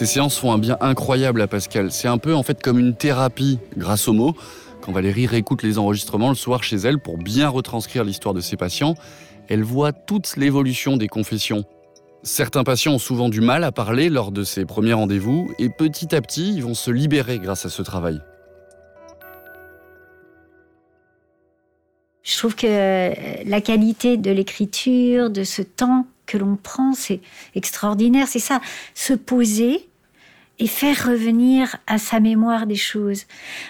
Ces 0.00 0.06
séances 0.06 0.38
font 0.38 0.50
un 0.50 0.56
bien 0.56 0.78
incroyable 0.80 1.42
à 1.42 1.46
Pascal. 1.46 1.92
C'est 1.92 2.08
un 2.08 2.16
peu 2.16 2.34
en 2.34 2.42
fait 2.42 2.62
comme 2.62 2.78
une 2.78 2.96
thérapie 2.96 3.58
grâce 3.76 4.08
aux 4.08 4.14
mots. 4.14 4.34
Quand 4.80 4.92
Valérie 4.92 5.26
réécoute 5.26 5.62
les 5.62 5.78
enregistrements 5.78 6.30
le 6.30 6.36
soir 6.36 6.64
chez 6.64 6.76
elle 6.76 6.98
pour 6.98 7.18
bien 7.18 7.50
retranscrire 7.50 8.02
l'histoire 8.02 8.32
de 8.32 8.40
ses 8.40 8.56
patients, 8.56 8.94
elle 9.50 9.62
voit 9.62 9.92
toute 9.92 10.38
l'évolution 10.38 10.96
des 10.96 11.06
confessions. 11.06 11.66
Certains 12.22 12.64
patients 12.64 12.94
ont 12.94 12.98
souvent 12.98 13.28
du 13.28 13.42
mal 13.42 13.62
à 13.62 13.72
parler 13.72 14.08
lors 14.08 14.32
de 14.32 14.42
ces 14.42 14.64
premiers 14.64 14.94
rendez-vous 14.94 15.52
et 15.58 15.68
petit 15.68 16.14
à 16.14 16.22
petit, 16.22 16.54
ils 16.54 16.64
vont 16.64 16.72
se 16.72 16.90
libérer 16.90 17.38
grâce 17.38 17.66
à 17.66 17.68
ce 17.68 17.82
travail. 17.82 18.22
Je 22.22 22.38
trouve 22.38 22.56
que 22.56 22.66
euh, 22.66 23.14
la 23.44 23.60
qualité 23.60 24.16
de 24.16 24.30
l'écriture, 24.30 25.28
de 25.28 25.44
ce 25.44 25.60
temps 25.60 26.06
que 26.24 26.38
l'on 26.38 26.56
prend, 26.56 26.94
c'est 26.94 27.20
extraordinaire. 27.54 28.28
C'est 28.28 28.38
ça, 28.38 28.62
se 28.94 29.12
poser 29.12 29.89
et 30.60 30.66
faire 30.66 31.06
revenir 31.06 31.76
à 31.86 31.96
sa 31.96 32.20
mémoire 32.20 32.66
des 32.66 32.76
choses. 32.76 33.24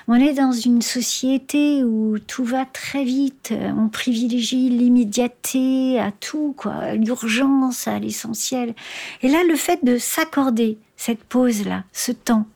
On 0.09 0.16
est 0.16 0.35
dans 0.35 0.50
une 0.50 0.82
société 0.82 1.85
où 1.85 2.18
tout 2.18 2.44
va 2.44 2.64
très 2.66 3.04
vite. 3.04 3.54
On 3.78 3.88
privilégie 3.88 4.68
l'immédiateté 4.68 6.00
à 6.00 6.11
tout, 6.11 6.52
quoi, 6.56 6.94
l'urgence, 6.94 7.87
à 7.87 8.00
l'essentiel. 8.00 8.75
Et 9.23 9.28
là, 9.28 9.44
le 9.49 9.54
fait 9.54 9.85
de 9.85 9.99
s'accorder 9.99 10.78
cette 10.97 11.23
pause-là, 11.23 11.85
ce 11.92 12.11
temps, 12.11 12.47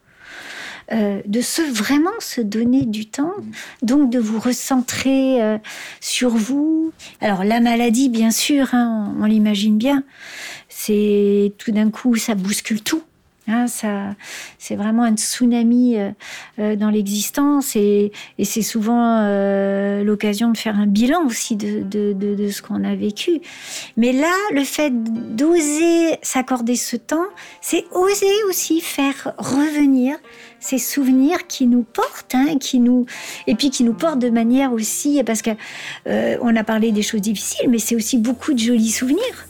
euh, 0.91 1.23
de 1.27 1.41
se 1.41 1.63
vraiment 1.63 2.11
se 2.19 2.41
donner 2.41 2.85
du 2.85 3.07
temps, 3.07 3.35
donc 3.83 4.11
de 4.11 4.19
vous 4.19 4.41
recentrer 4.41 5.41
euh, 5.43 5.59
sur 6.01 6.31
vous. 6.31 6.93
Alors 7.21 7.45
la 7.45 7.61
maladie, 7.61 8.09
bien 8.09 8.33
sûr, 8.33 8.75
hein, 8.75 9.15
on, 9.17 9.23
on 9.23 9.27
l'imagine 9.27 9.79
bien, 9.79 10.03
c'est 10.69 11.53
tout 11.57 11.71
d'un 11.71 11.91
coup 11.91 12.17
ça 12.17 12.35
bouscule 12.35 12.83
tout. 12.83 13.03
Hein, 13.47 13.67
ça, 13.67 14.15
c'est 14.59 14.75
vraiment 14.75 15.03
un 15.03 15.15
tsunami 15.17 15.99
euh, 15.99 16.11
euh, 16.59 16.77
dans 16.77 16.89
l'existence 16.89 17.77
et, 17.77 18.11
c'est 18.43 18.63
souvent 18.63 19.19
euh, 19.23 20.03
l'occasion 20.03 20.51
de 20.51 20.57
faire 20.57 20.77
un 20.77 20.87
bilan 20.87 21.27
aussi 21.27 21.57
de 21.57 21.85
ce 22.51 22.63
qu'on 22.63 22.85
a 22.85 22.95
vécu. 22.95 23.41
Mais 23.97 24.13
là, 24.13 24.33
le 24.53 24.65
fait 24.65 24.93
d'oser 25.37 26.19
s'accorder 26.23 26.77
ce 26.77 26.97
temps, 26.97 27.27
c'est 27.61 27.85
oser 27.93 28.45
aussi 28.49 28.81
faire 28.81 29.35
revenir 29.39 30.17
ces 30.65 30.79
souvenirs 30.79 31.47
qui 31.47 31.67
nous 31.67 31.83
portent, 31.83 32.35
hein, 32.35 32.57
qui 32.59 32.81
nous 32.81 33.07
et 33.47 33.55
puis 33.55 33.71
qui 33.71 33.85
nous 33.85 33.93
portent 33.93 34.19
de 34.19 34.31
manière 34.31 34.73
aussi 34.73 35.23
parce 35.25 35.43
que 35.43 35.51
euh, 36.07 36.39
on 36.41 36.57
a 36.57 36.65
parlé 36.65 36.91
des 36.91 37.03
choses 37.03 37.21
difficiles, 37.21 37.69
mais 37.69 37.79
c'est 37.79 37.95
aussi 37.95 38.17
beaucoup 38.19 38.55
de 38.55 38.59
jolis 38.59 38.91
souvenirs. 38.91 39.47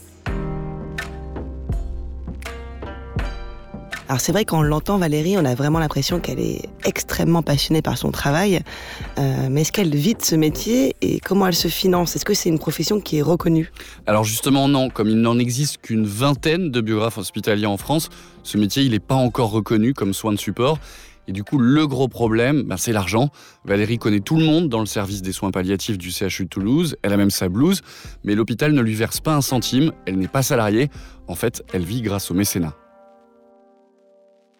Alors 4.07 4.21
c'est 4.21 4.31
vrai 4.31 4.45
qu'en 4.45 4.61
l'entend 4.61 4.99
Valérie, 4.99 5.35
on 5.37 5.45
a 5.45 5.55
vraiment 5.55 5.79
l'impression 5.79 6.19
qu'elle 6.19 6.39
est 6.39 6.69
extrêmement 6.85 7.41
passionnée 7.41 7.81
par 7.81 7.97
son 7.97 8.11
travail. 8.11 8.61
Euh, 9.17 9.47
mais 9.49 9.61
est-ce 9.61 9.71
qu'elle 9.71 9.95
vit 9.95 10.13
de 10.13 10.21
ce 10.21 10.35
métier 10.35 10.95
et 11.01 11.19
comment 11.19 11.47
elle 11.47 11.55
se 11.55 11.67
finance? 11.67 12.15
Est-ce 12.15 12.25
que 12.25 12.35
c'est 12.35 12.49
une 12.49 12.59
profession 12.59 12.99
qui 12.99 13.17
est 13.17 13.23
reconnue? 13.23 13.71
Alors 14.05 14.23
justement 14.23 14.67
non, 14.67 14.89
comme 14.91 15.09
il 15.09 15.19
n'en 15.19 15.39
existe 15.39 15.77
qu'une 15.77 16.05
vingtaine 16.05 16.69
de 16.69 16.81
biographes 16.81 17.17
hospitaliers 17.17 17.65
en 17.65 17.77
France, 17.77 18.09
ce 18.43 18.59
métier 18.59 18.83
il 18.83 18.91
n'est 18.91 18.99
pas 18.99 19.15
encore 19.15 19.49
reconnu 19.49 19.93
comme 19.93 20.13
soin 20.13 20.31
de 20.31 20.37
support. 20.37 20.77
Et 21.27 21.31
du 21.31 21.43
coup, 21.43 21.57
le 21.57 21.87
gros 21.87 22.07
problème, 22.07 22.61
ben, 22.61 22.77
c'est 22.77 22.91
l'argent. 22.91 23.29
Valérie 23.63 23.97
connaît 23.97 24.19
tout 24.19 24.37
le 24.37 24.45
monde 24.45 24.69
dans 24.69 24.79
le 24.79 24.85
service 24.85 25.23
des 25.23 25.31
soins 25.31 25.49
palliatifs 25.49 25.97
du 25.97 26.11
CHU 26.11 26.43
de 26.43 26.49
Toulouse. 26.49 26.97
Elle 27.01 27.13
a 27.13 27.17
même 27.17 27.31
sa 27.31 27.49
blouse, 27.49 27.81
mais 28.23 28.35
l'hôpital 28.35 28.73
ne 28.73 28.81
lui 28.81 28.93
verse 28.93 29.21
pas 29.21 29.33
un 29.33 29.41
centime. 29.41 29.91
Elle 30.05 30.19
n'est 30.19 30.27
pas 30.27 30.43
salariée. 30.43 30.91
En 31.27 31.33
fait, 31.33 31.63
elle 31.73 31.83
vit 31.83 32.03
grâce 32.03 32.29
au 32.29 32.35
mécénat. 32.35 32.75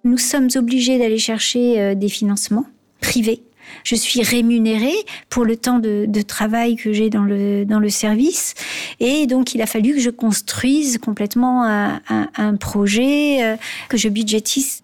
Nous 0.06 0.20
sommes 0.20 0.50
obligés 0.56 1.00
d'aller 1.00 1.18
chercher 1.18 1.82
euh, 1.82 1.96
des 1.96 2.10
financements 2.10 2.66
privés. 3.02 3.42
Je 3.84 3.96
suis 3.96 4.22
rémunérée 4.22 4.94
pour 5.30 5.46
le 5.46 5.58
temps 5.58 5.80
de, 5.80 6.22
travail 6.22 6.76
que 6.76 6.94
j'ai 6.94 7.10
dans 7.10 7.24
le, 7.24 7.66
dans 7.66 7.80
le 7.80 7.90
service. 7.90 8.54
Et 9.00 9.26
donc, 9.26 9.56
il 9.56 9.64
a 9.64 9.66
fallu 9.66 9.96
que 9.96 10.00
je 10.00 10.12
construise 10.12 11.00
complètement 11.00 11.66
un, 11.66 12.02
un, 12.08 12.30
un 12.38 12.56
projet, 12.56 13.44
euh, 13.44 13.56
que 13.90 13.98
je 13.98 14.08
budgétise. 14.08 14.84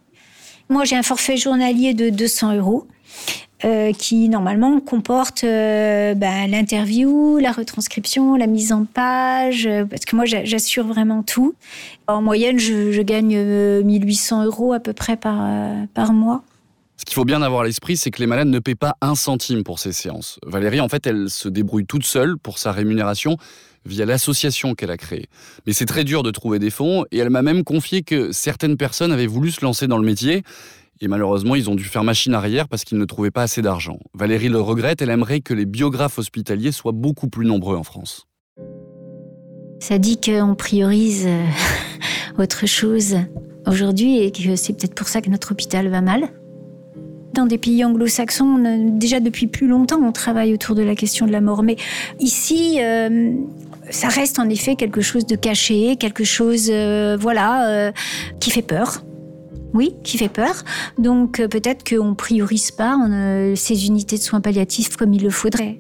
Moi, 0.70 0.86
j'ai 0.86 0.96
un 0.96 1.04
forfait 1.04 1.38
journalier 1.38 1.94
de 1.94 2.10
200 2.10 2.56
euros. 2.56 2.88
Euh, 3.64 3.94
qui 3.94 4.28
normalement 4.28 4.80
comporte 4.80 5.44
euh, 5.44 6.16
ben, 6.16 6.50
l'interview, 6.50 7.38
la 7.38 7.52
retranscription, 7.52 8.36
la 8.36 8.48
mise 8.48 8.72
en 8.72 8.86
page, 8.86 9.68
euh, 9.68 9.86
parce 9.86 10.04
que 10.04 10.16
moi 10.16 10.26
j'assure 10.26 10.88
vraiment 10.88 11.22
tout. 11.22 11.54
En 12.08 12.24
moyenne, 12.24 12.58
je, 12.58 12.92
je 12.92 13.02
gagne 13.04 13.40
1800 13.84 14.46
euros 14.46 14.74
à 14.74 14.80
peu 14.80 14.94
près 14.94 15.16
par, 15.16 15.48
par 15.94 16.12
mois. 16.12 16.42
Ce 16.98 17.06
qu'il 17.06 17.14
faut 17.14 17.26
bien 17.26 17.44
avoir 17.44 17.62
à 17.62 17.66
l'esprit, 17.66 17.98
c'est 17.98 18.10
que 18.10 18.20
les 18.20 18.26
malades 18.26 18.48
ne 18.48 18.58
paient 18.58 18.74
pas 18.74 18.96
un 19.00 19.14
centime 19.14 19.64
pour 19.64 19.78
ces 19.78 19.92
séances. 19.92 20.40
Valérie, 20.44 20.82
en 20.82 20.90
fait, 20.90 21.06
elle 21.06 21.30
se 21.30 21.48
débrouille 21.48 21.86
toute 21.86 22.06
seule 22.06 22.40
pour 22.40 22.58
sa 22.58 22.72
rémunération 22.72 23.38
via 23.86 24.06
l'association 24.06 24.74
qu'elle 24.74 24.92
a 24.92 24.98
créée. 24.98 25.28
Mais 25.68 25.74
c'est 25.74 25.86
très 25.86 26.04
dur 26.04 26.24
de 26.24 26.32
trouver 26.32 26.58
des 26.58 26.70
fonds 26.70 27.06
et 27.12 27.20
elle 27.20 27.30
m'a 27.30 27.42
même 27.44 27.64
confié 27.64 28.02
que 28.02 28.32
certaines 28.32 28.78
personnes 28.78 29.12
avaient 29.12 29.28
voulu 29.28 29.52
se 29.52 29.64
lancer 29.64 29.88
dans 29.88 29.98
le 29.98 30.06
métier 30.06 30.44
et 31.02 31.08
malheureusement, 31.08 31.56
ils 31.56 31.70
ont 31.70 31.76
dû 31.76 31.84
faire 31.84 32.04
machine 32.04 32.36
arrière 32.36 32.68
parce 32.68 32.84
qu'ils 32.84 33.00
ne 33.00 33.06
trouvaient 33.06 33.32
pas 33.32 33.42
assez 33.42 33.64
d'argent. 33.64 33.98
Valérie 34.14 34.50
le 34.50 34.62
regrette, 34.62 35.02
elle 35.02 35.10
aimerait 35.10 35.42
que 35.42 35.54
les 35.54 35.66
biographes 35.66 36.20
hospitaliers 36.20 36.72
soient 36.72 36.92
beaucoup 36.92 37.28
plus 37.28 37.46
nombreux 37.46 37.76
en 37.76 37.84
France. 37.84 38.28
Ça 39.80 39.98
dit 39.98 40.22
qu'on 40.22 40.54
priorise 40.54 41.26
euh, 41.26 41.46
autre 42.38 42.68
chose 42.68 43.18
aujourd'hui 43.66 44.20
et 44.20 44.32
que 44.32 44.56
c'est 44.56 44.74
peut-être 44.74 44.94
pour 44.94 45.08
ça 45.08 45.22
que 45.22 45.30
notre 45.32 45.54
hôpital 45.54 45.88
va 45.88 46.02
mal. 46.02 46.30
Dans 47.34 47.48
des 47.48 47.58
pays 47.58 47.84
anglo-saxons, 47.84 48.92
déjà 48.92 49.20
depuis 49.20 49.48
plus 49.48 49.68
longtemps, 49.68 50.00
on 50.04 50.12
travaille 50.12 50.54
autour 50.54 50.76
de 50.76 50.84
la 50.84 50.96
question 50.96 51.26
de 51.26 51.32
la 51.32 51.42
mort. 51.42 51.64
Mais 51.64 51.78
ici, 52.20 52.78
euh, 52.80 53.32
ça 53.90 54.10
reste 54.10 54.38
en 54.38 54.50
effet 54.50 54.76
quelque 54.76 55.02
chose 55.02 55.26
de 55.26 55.36
caché, 55.36 55.96
quelque 55.96 56.26
chose, 56.26 56.68
euh, 56.70 57.18
voilà, 57.20 57.92
qui 58.40 58.52
fait 58.52 58.62
peur 58.62 59.02
oui, 59.74 59.96
qui 60.04 60.18
fait 60.18 60.30
peur. 60.30 60.64
Donc 60.98 61.40
euh, 61.40 61.48
peut-être 61.48 61.88
qu'on 61.88 62.16
priorise 62.16 62.72
pas 62.72 62.98
euh, 62.98 63.56
ces 63.56 63.86
unités 63.88 64.18
de 64.18 64.22
soins 64.22 64.42
palliatifs 64.42 64.98
comme 64.98 65.14
il 65.14 65.24
le 65.24 65.30
faudrait. 65.30 65.80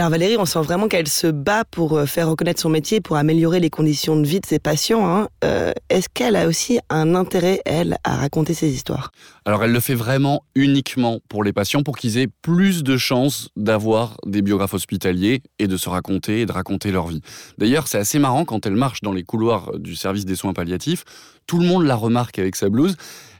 Alors 0.00 0.08
Valérie, 0.08 0.38
on 0.38 0.46
sent 0.46 0.62
vraiment 0.62 0.88
qu'elle 0.88 1.08
se 1.08 1.26
bat 1.26 1.66
pour 1.70 1.98
euh, 1.98 2.06
faire 2.06 2.30
reconnaître 2.30 2.58
son 2.58 2.70
métier, 2.70 3.02
pour 3.02 3.16
améliorer 3.16 3.60
les 3.60 3.68
conditions 3.68 4.18
de 4.18 4.26
vie 4.26 4.40
de 4.40 4.46
ses 4.46 4.58
patients. 4.58 5.06
Hein. 5.06 5.28
Euh, 5.44 5.74
est-ce 5.90 6.08
qu'elle 6.08 6.36
a 6.36 6.46
aussi 6.46 6.78
un 6.88 7.14
intérêt, 7.14 7.60
elle, 7.66 7.98
à 8.02 8.16
raconter 8.16 8.54
ses 8.54 8.70
histoires? 8.70 9.12
Alors 9.44 9.62
elle 9.62 9.72
le 9.72 9.80
fait 9.80 9.94
vraiment 9.94 10.42
uniquement 10.54 11.18
pour 11.28 11.44
les 11.44 11.52
patients, 11.52 11.82
pour 11.82 11.98
qu'ils 11.98 12.16
aient 12.16 12.28
plus 12.40 12.82
de 12.82 12.96
chances 12.96 13.50
d'avoir 13.56 14.16
des 14.24 14.40
biographes 14.40 14.72
hospitaliers 14.72 15.42
et 15.58 15.66
de 15.66 15.76
se 15.76 15.90
raconter 15.90 16.40
et 16.40 16.46
de 16.46 16.52
raconter 16.52 16.92
leur 16.92 17.06
vie. 17.06 17.20
D'ailleurs, 17.58 17.86
c'est 17.86 17.98
assez 17.98 18.18
marrant 18.18 18.46
quand 18.46 18.64
elle 18.64 18.76
marche 18.76 19.02
dans 19.02 19.12
les 19.12 19.22
couloirs 19.22 19.78
du 19.78 19.96
service 19.96 20.24
des 20.24 20.34
soins 20.34 20.54
palliatifs. 20.54 21.04
Tout 21.46 21.58
le 21.58 21.66
monde 21.66 21.84
la 21.84 21.96
remarque 21.96 22.38
avec 22.38 22.56
sa 22.56 22.70
blouse. 22.70 22.96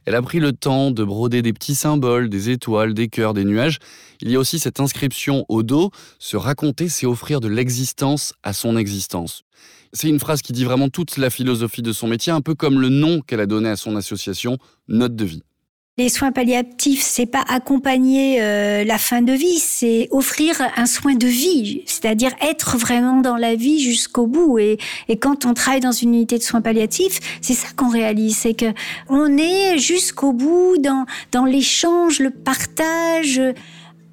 Elle 0.07 0.15
a 0.15 0.23
pris 0.23 0.41
le 0.41 0.53
temps 0.53 0.91
de 0.91 1.05
broder 1.05 1.43
des 1.43 1.53
petits 1.53 1.75
symboles, 1.75 2.29
des 2.29 2.51
étoiles, 2.51 2.95
des 2.95 3.09
cœurs, 3.09 3.35
des 3.35 3.45
nuages. 3.45 3.79
Il 4.21 4.31
y 4.31 4.37
a 4.37 4.39
aussi 4.39 4.59
cette 4.59 4.81
inscription 4.81 5.45
au 5.49 5.63
dos, 5.63 5.91
se 6.19 6.37
raconter, 6.37 6.89
c'est 6.89 7.07
offrir 7.07 7.41
de 7.41 7.49
l'existence 7.49 8.33
à 8.43 8.53
son 8.53 8.77
existence. 8.77 9.43
C'est 9.93 10.09
une 10.09 10.21
phrase 10.21 10.41
qui 10.41 10.53
dit 10.53 10.65
vraiment 10.65 10.89
toute 10.89 11.17
la 11.17 11.31
philosophie 11.31 11.83
de 11.83 11.93
son 11.93 12.07
métier, 12.07 12.33
un 12.33 12.41
peu 12.41 12.55
comme 12.55 12.81
le 12.81 12.89
nom 12.89 13.21
qu'elle 13.21 13.41
a 13.41 13.47
donné 13.47 13.69
à 13.69 13.77
son 13.77 13.97
association, 13.97 14.57
Note 14.89 15.17
de 15.17 15.25
vie. 15.25 15.43
Les 15.99 16.09
soins 16.09 16.33
palliatifs, 16.33 17.03
c'est 17.03 17.27
pas 17.27 17.45
accompagner 17.49 18.41
euh, 18.41 18.85
la 18.85 18.97
fin 18.97 19.23
de 19.23 19.33
vie, 19.33 19.59
c'est 19.59 20.09
offrir 20.13 20.57
un 20.77 20.87
soin 20.87 21.15
de 21.15 21.27
vie, 21.27 21.83
c'est-à-dire 21.85 22.31
être 22.41 22.79
vraiment 22.79 23.21
dans 23.21 23.37
la 23.37 23.55
vie 23.55 23.81
jusqu'au 23.81 24.27
bout. 24.27 24.59
Et, 24.59 24.79
et, 25.09 25.19
quand 25.19 25.45
on 25.45 25.53
travaille 25.53 25.81
dans 25.81 25.93
une 25.93 26.15
unité 26.15 26.39
de 26.39 26.43
soins 26.43 26.63
palliatifs, 26.63 27.19
c'est 27.43 27.55
ça 27.55 27.69
qu'on 27.77 27.91
réalise, 27.91 28.37
c'est 28.37 28.55
que 28.55 28.73
on 29.09 29.37
est 29.37 29.79
jusqu'au 29.79 30.33
bout 30.33 30.77
dans 30.79 31.07
dans 31.33 31.45
l'échange, 31.45 32.21
le 32.21 32.31
partage. 32.31 33.43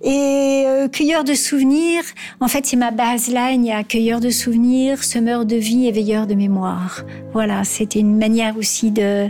Et 0.04 0.64
euh, 0.68 0.88
cueilleur 0.88 1.24
de 1.24 1.34
souvenirs, 1.34 2.04
en 2.40 2.48
fait, 2.48 2.66
c'est 2.66 2.76
ma 2.76 2.92
baseline. 2.92 3.66
Il 3.66 3.70
y 3.70 3.72
a 3.72 3.84
cueilleur 3.84 4.20
de 4.20 4.30
souvenirs, 4.30 5.04
semeur 5.04 5.46
de 5.46 5.56
vie 5.56 5.88
et 5.88 5.92
veilleur 5.92 6.28
de 6.28 6.36
mémoire. 6.36 7.04
Voilà, 7.34 7.64
c'était 7.64 8.00
une 8.00 8.18
manière 8.18 8.58
aussi 8.58 8.92
de 8.92 9.30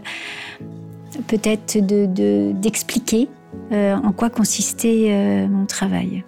peut-être 1.27 1.77
d'expliquer 2.59 3.25
de, 3.25 3.75
euh, 3.75 3.95
en 3.95 4.11
quoi 4.11 4.29
consistait 4.29 5.07
euh, 5.09 5.47
mon 5.47 5.65
travail. 5.65 6.23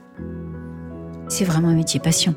C'est 1.28 1.46
vraiment 1.46 1.70
un 1.70 1.76
métier 1.76 2.00
passion. 2.00 2.36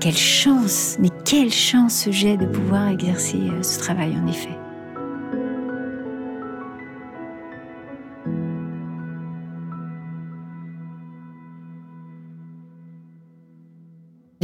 Quelle 0.00 0.16
chance, 0.16 0.96
mais 1.00 1.08
quelle 1.24 1.52
chance 1.52 2.08
j'ai 2.10 2.36
de 2.36 2.46
pouvoir 2.46 2.88
exercer 2.88 3.38
euh, 3.38 3.62
ce 3.62 3.78
travail 3.78 4.14
en 4.22 4.26
effet. 4.28 4.56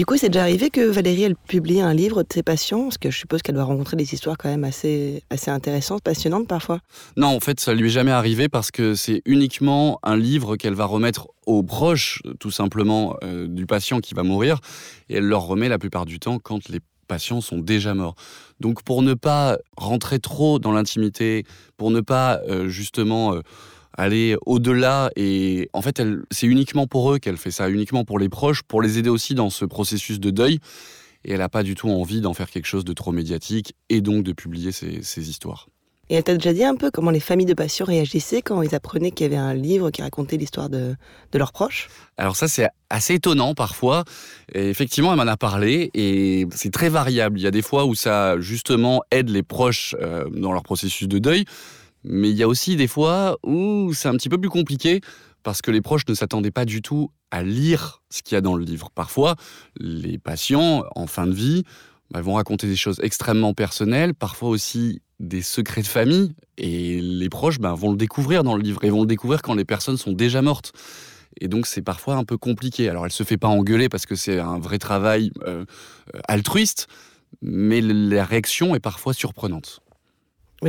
Du 0.02 0.06
coup, 0.06 0.16
c'est 0.16 0.30
déjà 0.30 0.42
arrivé 0.42 0.68
que 0.68 0.80
Valérie, 0.80 1.22
elle 1.22 1.36
publie 1.36 1.80
un 1.80 1.94
livre 1.94 2.24
de 2.24 2.28
ses 2.28 2.42
patients 2.42 2.82
Parce 2.82 2.98
que 2.98 3.08
je 3.08 3.16
suppose 3.16 3.40
qu'elle 3.40 3.54
doit 3.54 3.62
rencontrer 3.62 3.96
des 3.96 4.14
histoires 4.14 4.36
quand 4.36 4.48
même 4.48 4.64
assez, 4.64 5.22
assez 5.30 5.48
intéressantes, 5.48 6.02
passionnantes 6.02 6.48
parfois. 6.48 6.80
Non, 7.16 7.28
en 7.28 7.38
fait, 7.38 7.60
ça 7.60 7.72
lui 7.72 7.86
est 7.86 7.90
jamais 7.90 8.10
arrivé 8.10 8.48
parce 8.48 8.72
que 8.72 8.96
c'est 8.96 9.22
uniquement 9.26 10.00
un 10.02 10.16
livre 10.16 10.56
qu'elle 10.56 10.74
va 10.74 10.86
remettre 10.86 11.28
aux 11.46 11.62
proches, 11.62 12.20
tout 12.40 12.50
simplement, 12.50 13.16
euh, 13.22 13.46
du 13.46 13.64
patient 13.64 14.00
qui 14.00 14.14
va 14.14 14.24
mourir. 14.24 14.58
Et 15.08 15.18
elle 15.18 15.26
leur 15.26 15.46
remet 15.46 15.68
la 15.68 15.78
plupart 15.78 16.04
du 16.04 16.18
temps 16.18 16.40
quand 16.40 16.68
les 16.68 16.80
patients 17.06 17.40
sont 17.40 17.58
déjà 17.58 17.94
morts. 17.94 18.16
Donc 18.58 18.82
pour 18.82 19.02
ne 19.02 19.14
pas 19.14 19.56
rentrer 19.76 20.18
trop 20.18 20.58
dans 20.58 20.72
l'intimité, 20.72 21.44
pour 21.76 21.92
ne 21.92 22.00
pas 22.00 22.40
euh, 22.48 22.66
justement... 22.66 23.34
Euh, 23.34 23.40
aller 23.94 24.36
au-delà 24.46 25.10
et 25.16 25.68
en 25.72 25.82
fait 25.82 26.02
c'est 26.30 26.46
uniquement 26.46 26.86
pour 26.86 27.12
eux 27.12 27.18
qu'elle 27.18 27.36
fait 27.36 27.50
ça, 27.50 27.68
uniquement 27.68 28.04
pour 28.04 28.18
les 28.18 28.28
proches, 28.28 28.62
pour 28.62 28.82
les 28.82 28.98
aider 28.98 29.10
aussi 29.10 29.34
dans 29.34 29.50
ce 29.50 29.64
processus 29.64 30.20
de 30.20 30.30
deuil 30.30 30.60
et 31.24 31.32
elle 31.32 31.38
n'a 31.38 31.48
pas 31.48 31.62
du 31.62 31.74
tout 31.74 31.88
envie 31.88 32.20
d'en 32.20 32.34
faire 32.34 32.50
quelque 32.50 32.66
chose 32.66 32.84
de 32.84 32.92
trop 32.92 33.12
médiatique 33.12 33.74
et 33.88 34.00
donc 34.00 34.24
de 34.24 34.32
publier 34.32 34.72
ces, 34.72 35.30
histoires. 35.30 35.68
Et 36.08 36.16
elle 36.16 36.24
t'a 36.24 36.34
déjà 36.34 36.52
dit 36.52 36.64
un 36.64 36.74
peu 36.74 36.90
comment 36.90 37.10
les 37.10 37.20
familles 37.20 37.46
de 37.46 37.54
patients 37.54 37.86
réagissaient 37.86 38.42
quand 38.42 38.60
ils 38.62 38.74
apprenaient 38.74 39.12
qu'il 39.12 39.24
y 39.24 39.26
avait 39.26 39.36
un 39.36 39.54
livre 39.54 39.90
qui 39.90 40.02
racontait 40.02 40.36
l'histoire 40.36 40.68
de, 40.68 40.96
leurs 41.32 41.52
proches? 41.52 41.88
Alors 42.16 42.36
ça 42.36 42.48
c'est 42.48 42.68
assez 42.90 43.14
étonnant 43.14 43.54
parfois. 43.54 44.04
effectivement 44.52 45.12
elle 45.12 45.18
m'en 45.18 45.30
a 45.30 45.36
parlé 45.36 45.90
et 45.94 46.46
c'est 46.54 46.72
très 46.72 46.88
variable. 46.88 47.38
Il 47.38 47.42
y 47.42 47.46
a 47.46 47.52
des 47.52 47.62
fois 47.62 47.86
où 47.86 47.94
ça 47.94 48.38
justement 48.40 49.02
aide 49.10 49.30
les 49.30 49.42
proches 49.42 49.94
euh, 50.00 50.28
dans 50.30 50.52
leur 50.52 50.64
processus 50.64 51.08
de 51.08 51.18
deuil. 51.18 51.44
Mais 52.04 52.30
il 52.30 52.36
y 52.36 52.42
a 52.42 52.48
aussi 52.48 52.76
des 52.76 52.88
fois 52.88 53.38
où 53.44 53.92
c'est 53.94 54.08
un 54.08 54.16
petit 54.16 54.28
peu 54.28 54.38
plus 54.38 54.50
compliqué 54.50 55.00
parce 55.42 55.62
que 55.62 55.70
les 55.70 55.80
proches 55.80 56.06
ne 56.08 56.14
s'attendaient 56.14 56.50
pas 56.50 56.64
du 56.64 56.82
tout 56.82 57.10
à 57.30 57.42
lire 57.42 58.02
ce 58.10 58.22
qu'il 58.22 58.34
y 58.34 58.38
a 58.38 58.40
dans 58.40 58.54
le 58.54 58.64
livre. 58.64 58.90
Parfois, 58.94 59.36
les 59.78 60.18
patients, 60.18 60.84
en 60.94 61.06
fin 61.06 61.26
de 61.26 61.32
vie, 61.32 61.64
bah, 62.10 62.20
vont 62.20 62.34
raconter 62.34 62.66
des 62.66 62.76
choses 62.76 63.00
extrêmement 63.02 63.54
personnelles, 63.54 64.14
parfois 64.14 64.50
aussi 64.50 65.00
des 65.18 65.42
secrets 65.42 65.82
de 65.82 65.86
famille, 65.86 66.34
et 66.58 67.00
les 67.00 67.28
proches 67.28 67.58
bah, 67.58 67.74
vont 67.74 67.90
le 67.90 67.96
découvrir 67.96 68.44
dans 68.44 68.54
le 68.54 68.62
livre, 68.62 68.84
et 68.84 68.90
vont 68.90 69.00
le 69.00 69.06
découvrir 69.06 69.42
quand 69.42 69.54
les 69.54 69.64
personnes 69.64 69.96
sont 69.96 70.12
déjà 70.12 70.42
mortes. 70.42 70.72
Et 71.40 71.48
donc 71.48 71.66
c'est 71.66 71.82
parfois 71.82 72.16
un 72.16 72.24
peu 72.24 72.36
compliqué. 72.36 72.88
Alors 72.88 73.06
elle 73.06 73.12
se 73.12 73.22
fait 73.22 73.38
pas 73.38 73.48
engueuler 73.48 73.88
parce 73.88 74.04
que 74.04 74.14
c'est 74.14 74.38
un 74.38 74.58
vrai 74.58 74.78
travail 74.78 75.30
euh, 75.46 75.64
altruiste, 76.28 76.86
mais 77.40 77.80
la 77.80 78.24
réaction 78.24 78.74
est 78.74 78.80
parfois 78.80 79.14
surprenante. 79.14 79.80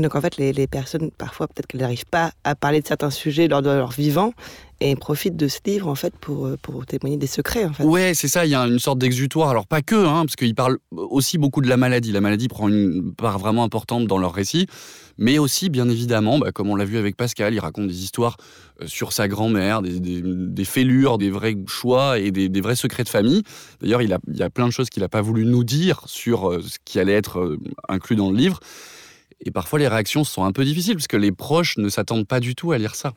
Donc 0.02 0.16
en 0.16 0.22
fait, 0.22 0.38
les, 0.38 0.68
personnes, 0.68 1.12
parfois, 1.12 1.48
peut-être 1.48 1.68
qu'elles 1.68 1.82
n'arrivent 1.82 2.08
pas 2.10 2.32
à 2.44 2.56
parler 2.56 2.82
de 2.82 2.88
certains 2.88 3.12
sujets 3.12 3.48
lors 3.48 3.62
de 3.62 3.70
leur 3.70 3.92
vivant 3.92 4.34
et 4.80 4.96
profitent 4.96 5.38
de 5.38 5.48
ce 5.48 5.60
livre, 5.66 5.88
en 5.88 5.96
fait, 5.96 6.14
pour, 6.20 6.48
euh, 6.48 6.58
pour 6.62 6.86
témoigner 6.86 7.16
des 7.16 7.28
secrets, 7.28 7.66
en. 7.66 7.84
Ouais, 7.86 8.14
c'est 8.16 8.28
ça, 8.28 8.46
il 8.46 8.52
y 8.52 8.56
a 8.56 8.62
une 8.62 8.80
sorte 8.80 8.98
d'exutoire. 8.98 9.50
Alors, 9.50 9.68
pas 9.68 9.82
que, 9.82 9.96
hein, 9.96 10.26
parce 10.26 10.36
qu'ils 10.36 10.56
parlent 10.56 10.78
aussi 10.92 11.38
beaucoup 11.38 11.62
de 11.62 11.70
la 11.70 11.78
maladie. 11.78 12.12
La 12.12 12.22
maladie 12.22 12.48
prend 12.48 12.68
une 12.68 13.14
part 13.14 13.38
vraiment 13.38 13.64
importante 13.64 14.08
dans 14.08 14.18
leur 14.18 14.34
récit, 14.34 14.68
mais 15.18 15.38
aussi, 15.38 15.70
bien 15.70 15.88
évidemment, 15.88 16.40
bah, 16.40 16.52
comme 16.52 16.70
on 16.70 16.76
l'a 16.76 16.86
vu 16.86 16.98
avec 16.98 17.16
Pascal, 17.16 17.54
il 17.54 17.60
raconte 17.60 17.88
des 17.88 18.04
histoires 18.04 18.36
euh, 18.82 18.88
sur 18.88 19.14
sa 19.14 19.28
grand-mère, 19.28 19.84
des, 19.84 20.00
des, 20.00 20.66
fêlures, 20.66 21.20
des 21.20 21.30
vrais 21.30 21.56
choix 21.68 22.18
et 22.18 22.32
des, 22.32 22.62
vrais 22.62 22.76
secrets 22.76 23.04
de 23.04 23.10
famille. 23.10 23.44
D'ailleurs, 23.80 24.02
il, 24.02 24.18
il 24.28 24.38
y 24.38 24.44
a 24.44 24.50
plein 24.50 24.66
de 24.66 24.72
choses 24.72 24.90
qu'il 24.90 25.04
n'a 25.04 25.10
pas 25.10 25.22
voulu 25.22 25.46
nous 25.46 25.64
dire 25.64 26.02
sur 26.08 26.50
euh, 26.50 26.62
ce 26.62 26.78
qui 26.84 27.00
allait 27.00 27.14
être 27.14 27.58
inclus 27.88 28.16
dans 28.16 28.32
le 28.32 28.38
livre. 28.38 28.60
Et 29.46 29.52
parfois, 29.52 29.80
les 29.80 29.88
réactions 29.88 30.24
sont 30.24 30.44
un 30.44 30.52
peu 30.52 30.66
difficiles, 30.66 30.96
parce 30.96 31.08
que 31.08 31.18
les 31.18 31.32
proches 31.32 31.78
ne 31.78 31.90
s'attendent 31.90 32.28
pas 32.28 32.40
du 32.40 32.56
tout 32.56 32.72
à 32.72 32.78
lire 32.78 32.96
ça. 32.96 33.14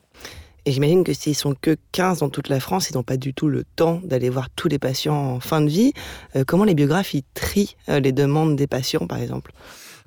Et 0.67 0.71
j'imagine 0.73 1.05
que 1.05 1.13
s'ils 1.13 1.33
sont 1.33 1.55
que 1.55 1.77
15 1.93 2.19
dans 2.19 2.29
toute 2.29 2.49
la 2.49 2.59
France, 2.59 2.89
ils 2.89 2.95
n'ont 2.95 3.03
pas 3.03 3.15
du 3.15 3.33
tout 3.33 3.47
le 3.47 3.63
temps 3.63 4.01
d'aller 4.03 4.29
voir 4.29 4.49
tous 4.49 4.67
les 4.67 4.79
patients 4.79 5.15
en 5.15 5.39
fin 5.39 5.61
de 5.61 5.69
vie. 5.69 5.93
Euh, 6.35 6.43
comment 6.45 6.65
les 6.65 6.75
biographes 6.75 7.15
trient 7.33 7.77
euh, 7.87 8.01
les 8.01 8.11
demandes 8.11 8.57
des 8.57 8.67
patients, 8.67 9.07
par 9.07 9.19
exemple? 9.19 9.53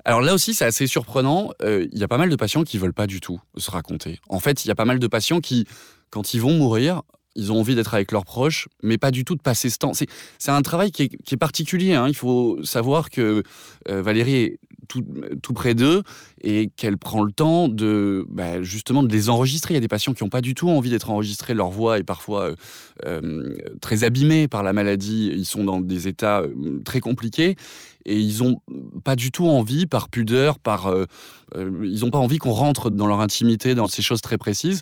Alors 0.05 0.21
là 0.21 0.35
aussi, 0.35 0.53
c'est 0.53 0.65
assez 0.65 0.85
surprenant. 0.85 1.49
Euh, 1.63 1.87
il 1.91 1.97
y 1.97 2.03
a 2.03 2.07
pas 2.07 2.19
mal 2.19 2.29
de 2.29 2.35
patients 2.35 2.63
qui 2.63 2.77
veulent 2.77 2.93
pas 2.93 3.07
du 3.07 3.19
tout 3.19 3.41
se 3.57 3.71
raconter. 3.71 4.19
En 4.29 4.39
fait, 4.39 4.63
il 4.63 4.67
y 4.67 4.71
a 4.71 4.75
pas 4.75 4.85
mal 4.85 4.99
de 4.99 5.07
patients 5.07 5.39
qui, 5.39 5.65
quand 6.11 6.35
ils 6.35 6.41
vont 6.41 6.53
mourir, 6.53 7.01
ils 7.35 7.51
ont 7.51 7.59
envie 7.59 7.73
d'être 7.73 7.95
avec 7.95 8.11
leurs 8.11 8.25
proches, 8.25 8.67
mais 8.83 8.99
pas 8.99 9.09
du 9.09 9.25
tout 9.25 9.33
de 9.33 9.41
passer 9.41 9.71
ce 9.71 9.79
temps. 9.79 9.93
C'est 9.95 10.51
un 10.51 10.61
travail 10.61 10.91
qui 10.91 11.03
est, 11.03 11.37
particulier. 11.37 11.95
Hein. 11.95 12.07
Il 12.07 12.15
faut 12.15 12.63
savoir 12.63 13.09
que 13.09 13.41
Valérie 13.87 14.35
est 14.35 14.59
tout, 15.41 15.53
près 15.53 15.73
d'eux 15.75 16.03
et 16.41 16.69
qu'elle 16.75 16.97
prend 16.97 17.23
le 17.23 17.31
temps 17.31 17.67
de 17.67 18.25
bah, 18.29 18.61
justement 18.61 19.03
de 19.03 19.11
les 19.11 19.29
enregistrer. 19.29 19.73
Il 19.73 19.77
y 19.77 19.77
a 19.77 19.81
des 19.81 19.87
patients 19.87 20.13
qui 20.13 20.23
n'ont 20.23 20.29
pas 20.29 20.41
du 20.41 20.53
tout 20.53 20.69
envie 20.69 20.89
d'être 20.89 21.09
enregistrés, 21.09 21.53
leur 21.53 21.69
voix 21.69 21.99
est 21.99 22.03
parfois 22.03 22.41
euh, 22.43 22.55
euh, 23.05 23.55
très 23.81 24.03
abîmée 24.03 24.47
par 24.47 24.63
la 24.63 24.73
maladie, 24.73 25.31
ils 25.33 25.45
sont 25.45 25.63
dans 25.63 25.81
des 25.81 26.07
états 26.07 26.43
très 26.85 26.99
compliqués 26.99 27.55
et 28.05 28.19
ils 28.19 28.43
n'ont 28.43 28.61
pas 29.03 29.15
du 29.15 29.31
tout 29.31 29.47
envie, 29.47 29.85
par 29.85 30.09
pudeur, 30.09 30.57
par, 30.57 30.91
ils 31.55 31.99
n'ont 31.99 32.09
pas 32.09 32.17
envie 32.17 32.39
qu'on 32.39 32.51
rentre 32.51 32.89
dans 32.89 33.05
leur 33.05 33.21
intimité, 33.21 33.75
dans 33.75 33.87
ces 33.87 34.01
choses 34.01 34.21
très 34.21 34.39
précises. 34.39 34.81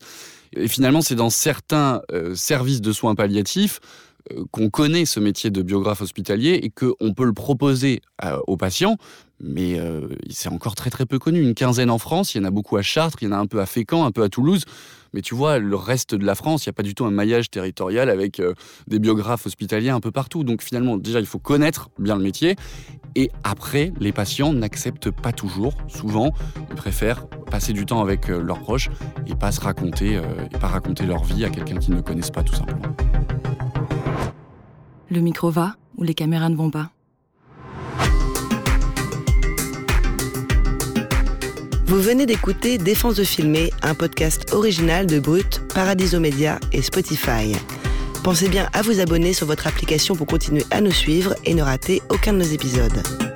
Et 0.53 0.69
finalement, 0.69 1.01
c'est 1.01 1.15
dans 1.15 1.29
certains 1.29 2.01
services 2.33 2.79
de 2.79 2.93
soins 2.93 3.15
palliatifs 3.15 3.81
euh, 3.81 4.08
qu'on 4.51 4.69
connaît 4.69 5.05
ce 5.05 5.19
métier 5.19 5.49
de 5.49 5.61
biographe 5.61 6.01
hospitalier 6.01 6.59
et 6.61 6.69
qu'on 6.69 7.13
peut 7.13 7.25
le 7.25 7.33
proposer 7.33 8.01
aux 8.47 8.57
patients, 8.57 8.97
mais 9.41 9.79
euh, 9.79 10.07
c'est 10.29 10.49
encore 10.49 10.75
très 10.75 10.89
très 10.89 11.05
peu 11.05 11.19
connu. 11.19 11.41
Une 11.41 11.53
quinzaine 11.53 11.89
en 11.89 11.97
France, 11.97 12.35
il 12.35 12.39
y 12.39 12.41
en 12.41 12.43
a 12.45 12.51
beaucoup 12.51 12.77
à 12.77 12.81
Chartres, 12.81 13.19
il 13.21 13.25
y 13.25 13.27
en 13.29 13.31
a 13.33 13.37
un 13.37 13.45
peu 13.45 13.61
à 13.61 13.65
Fécamp, 13.65 14.05
un 14.05 14.11
peu 14.11 14.23
à 14.23 14.29
Toulouse. 14.29 14.65
Mais 15.13 15.21
tu 15.21 15.33
vois, 15.33 15.57
le 15.57 15.75
reste 15.75 16.13
de 16.13 16.25
la 16.25 16.35
France, 16.35 16.65
il 16.65 16.69
n'y 16.69 16.71
a 16.71 16.73
pas 16.73 16.83
du 16.83 16.93
tout 16.93 17.05
un 17.05 17.11
maillage 17.11 17.49
territorial 17.49 18.09
avec 18.09 18.39
euh, 18.39 18.53
des 18.87 18.99
biographes 18.99 19.45
hospitaliers 19.45 19.89
un 19.89 20.01
peu 20.01 20.11
partout. 20.11 20.43
Donc 20.43 20.61
finalement, 20.61 20.97
déjà, 20.97 21.19
il 21.19 21.25
faut 21.25 21.39
connaître 21.39 21.89
bien 21.97 22.15
le 22.15 22.21
métier. 22.21 22.55
Et 23.15 23.31
après, 23.43 23.91
les 23.99 24.11
patients 24.11 24.53
n'acceptent 24.53 25.09
pas 25.09 25.31
toujours. 25.31 25.73
Souvent, 25.87 26.31
ils 26.69 26.75
préfèrent 26.75 27.27
passer 27.49 27.73
du 27.73 27.85
temps 27.85 28.01
avec 28.01 28.27
leurs 28.27 28.59
proches 28.59 28.89
et 29.25 29.33
pas 29.33 29.51
se 29.51 29.61
raconter, 29.61 30.21
et 30.53 30.57
pas 30.59 30.67
raconter 30.67 31.07
leur 31.07 31.23
vie 31.23 31.43
à 31.43 31.49
quelqu'un 31.49 31.77
qu'ils 31.77 31.95
ne 31.95 32.01
connaissent 32.01 32.29
pas 32.29 32.43
tout 32.43 32.53
simplement. 32.53 32.95
Le 35.11 35.21
micro 35.21 35.49
va 35.49 35.75
ou 35.97 36.03
les 36.03 36.13
caméras 36.13 36.49
ne 36.49 36.55
vont 36.55 36.69
pas 36.69 36.91
Vous 41.87 41.99
venez 41.99 42.27
d'écouter 42.27 42.77
Défense 42.77 43.15
de 43.15 43.23
filmer, 43.23 43.71
un 43.81 43.95
podcast 43.95 44.53
original 44.53 45.07
de 45.07 45.19
Brut, 45.19 45.61
Paradiso 45.73 46.19
Media 46.19 46.59
et 46.71 46.83
Spotify. 46.83 47.55
Pensez 48.23 48.47
bien 48.49 48.69
à 48.73 48.83
vous 48.83 48.99
abonner 48.99 49.33
sur 49.33 49.47
votre 49.47 49.65
application 49.65 50.15
pour 50.15 50.27
continuer 50.27 50.63
à 50.69 50.81
nous 50.81 50.91
suivre 50.91 51.33
et 51.45 51.55
ne 51.55 51.63
rater 51.63 52.03
aucun 52.09 52.33
de 52.33 52.37
nos 52.37 52.43
épisodes. 52.43 53.28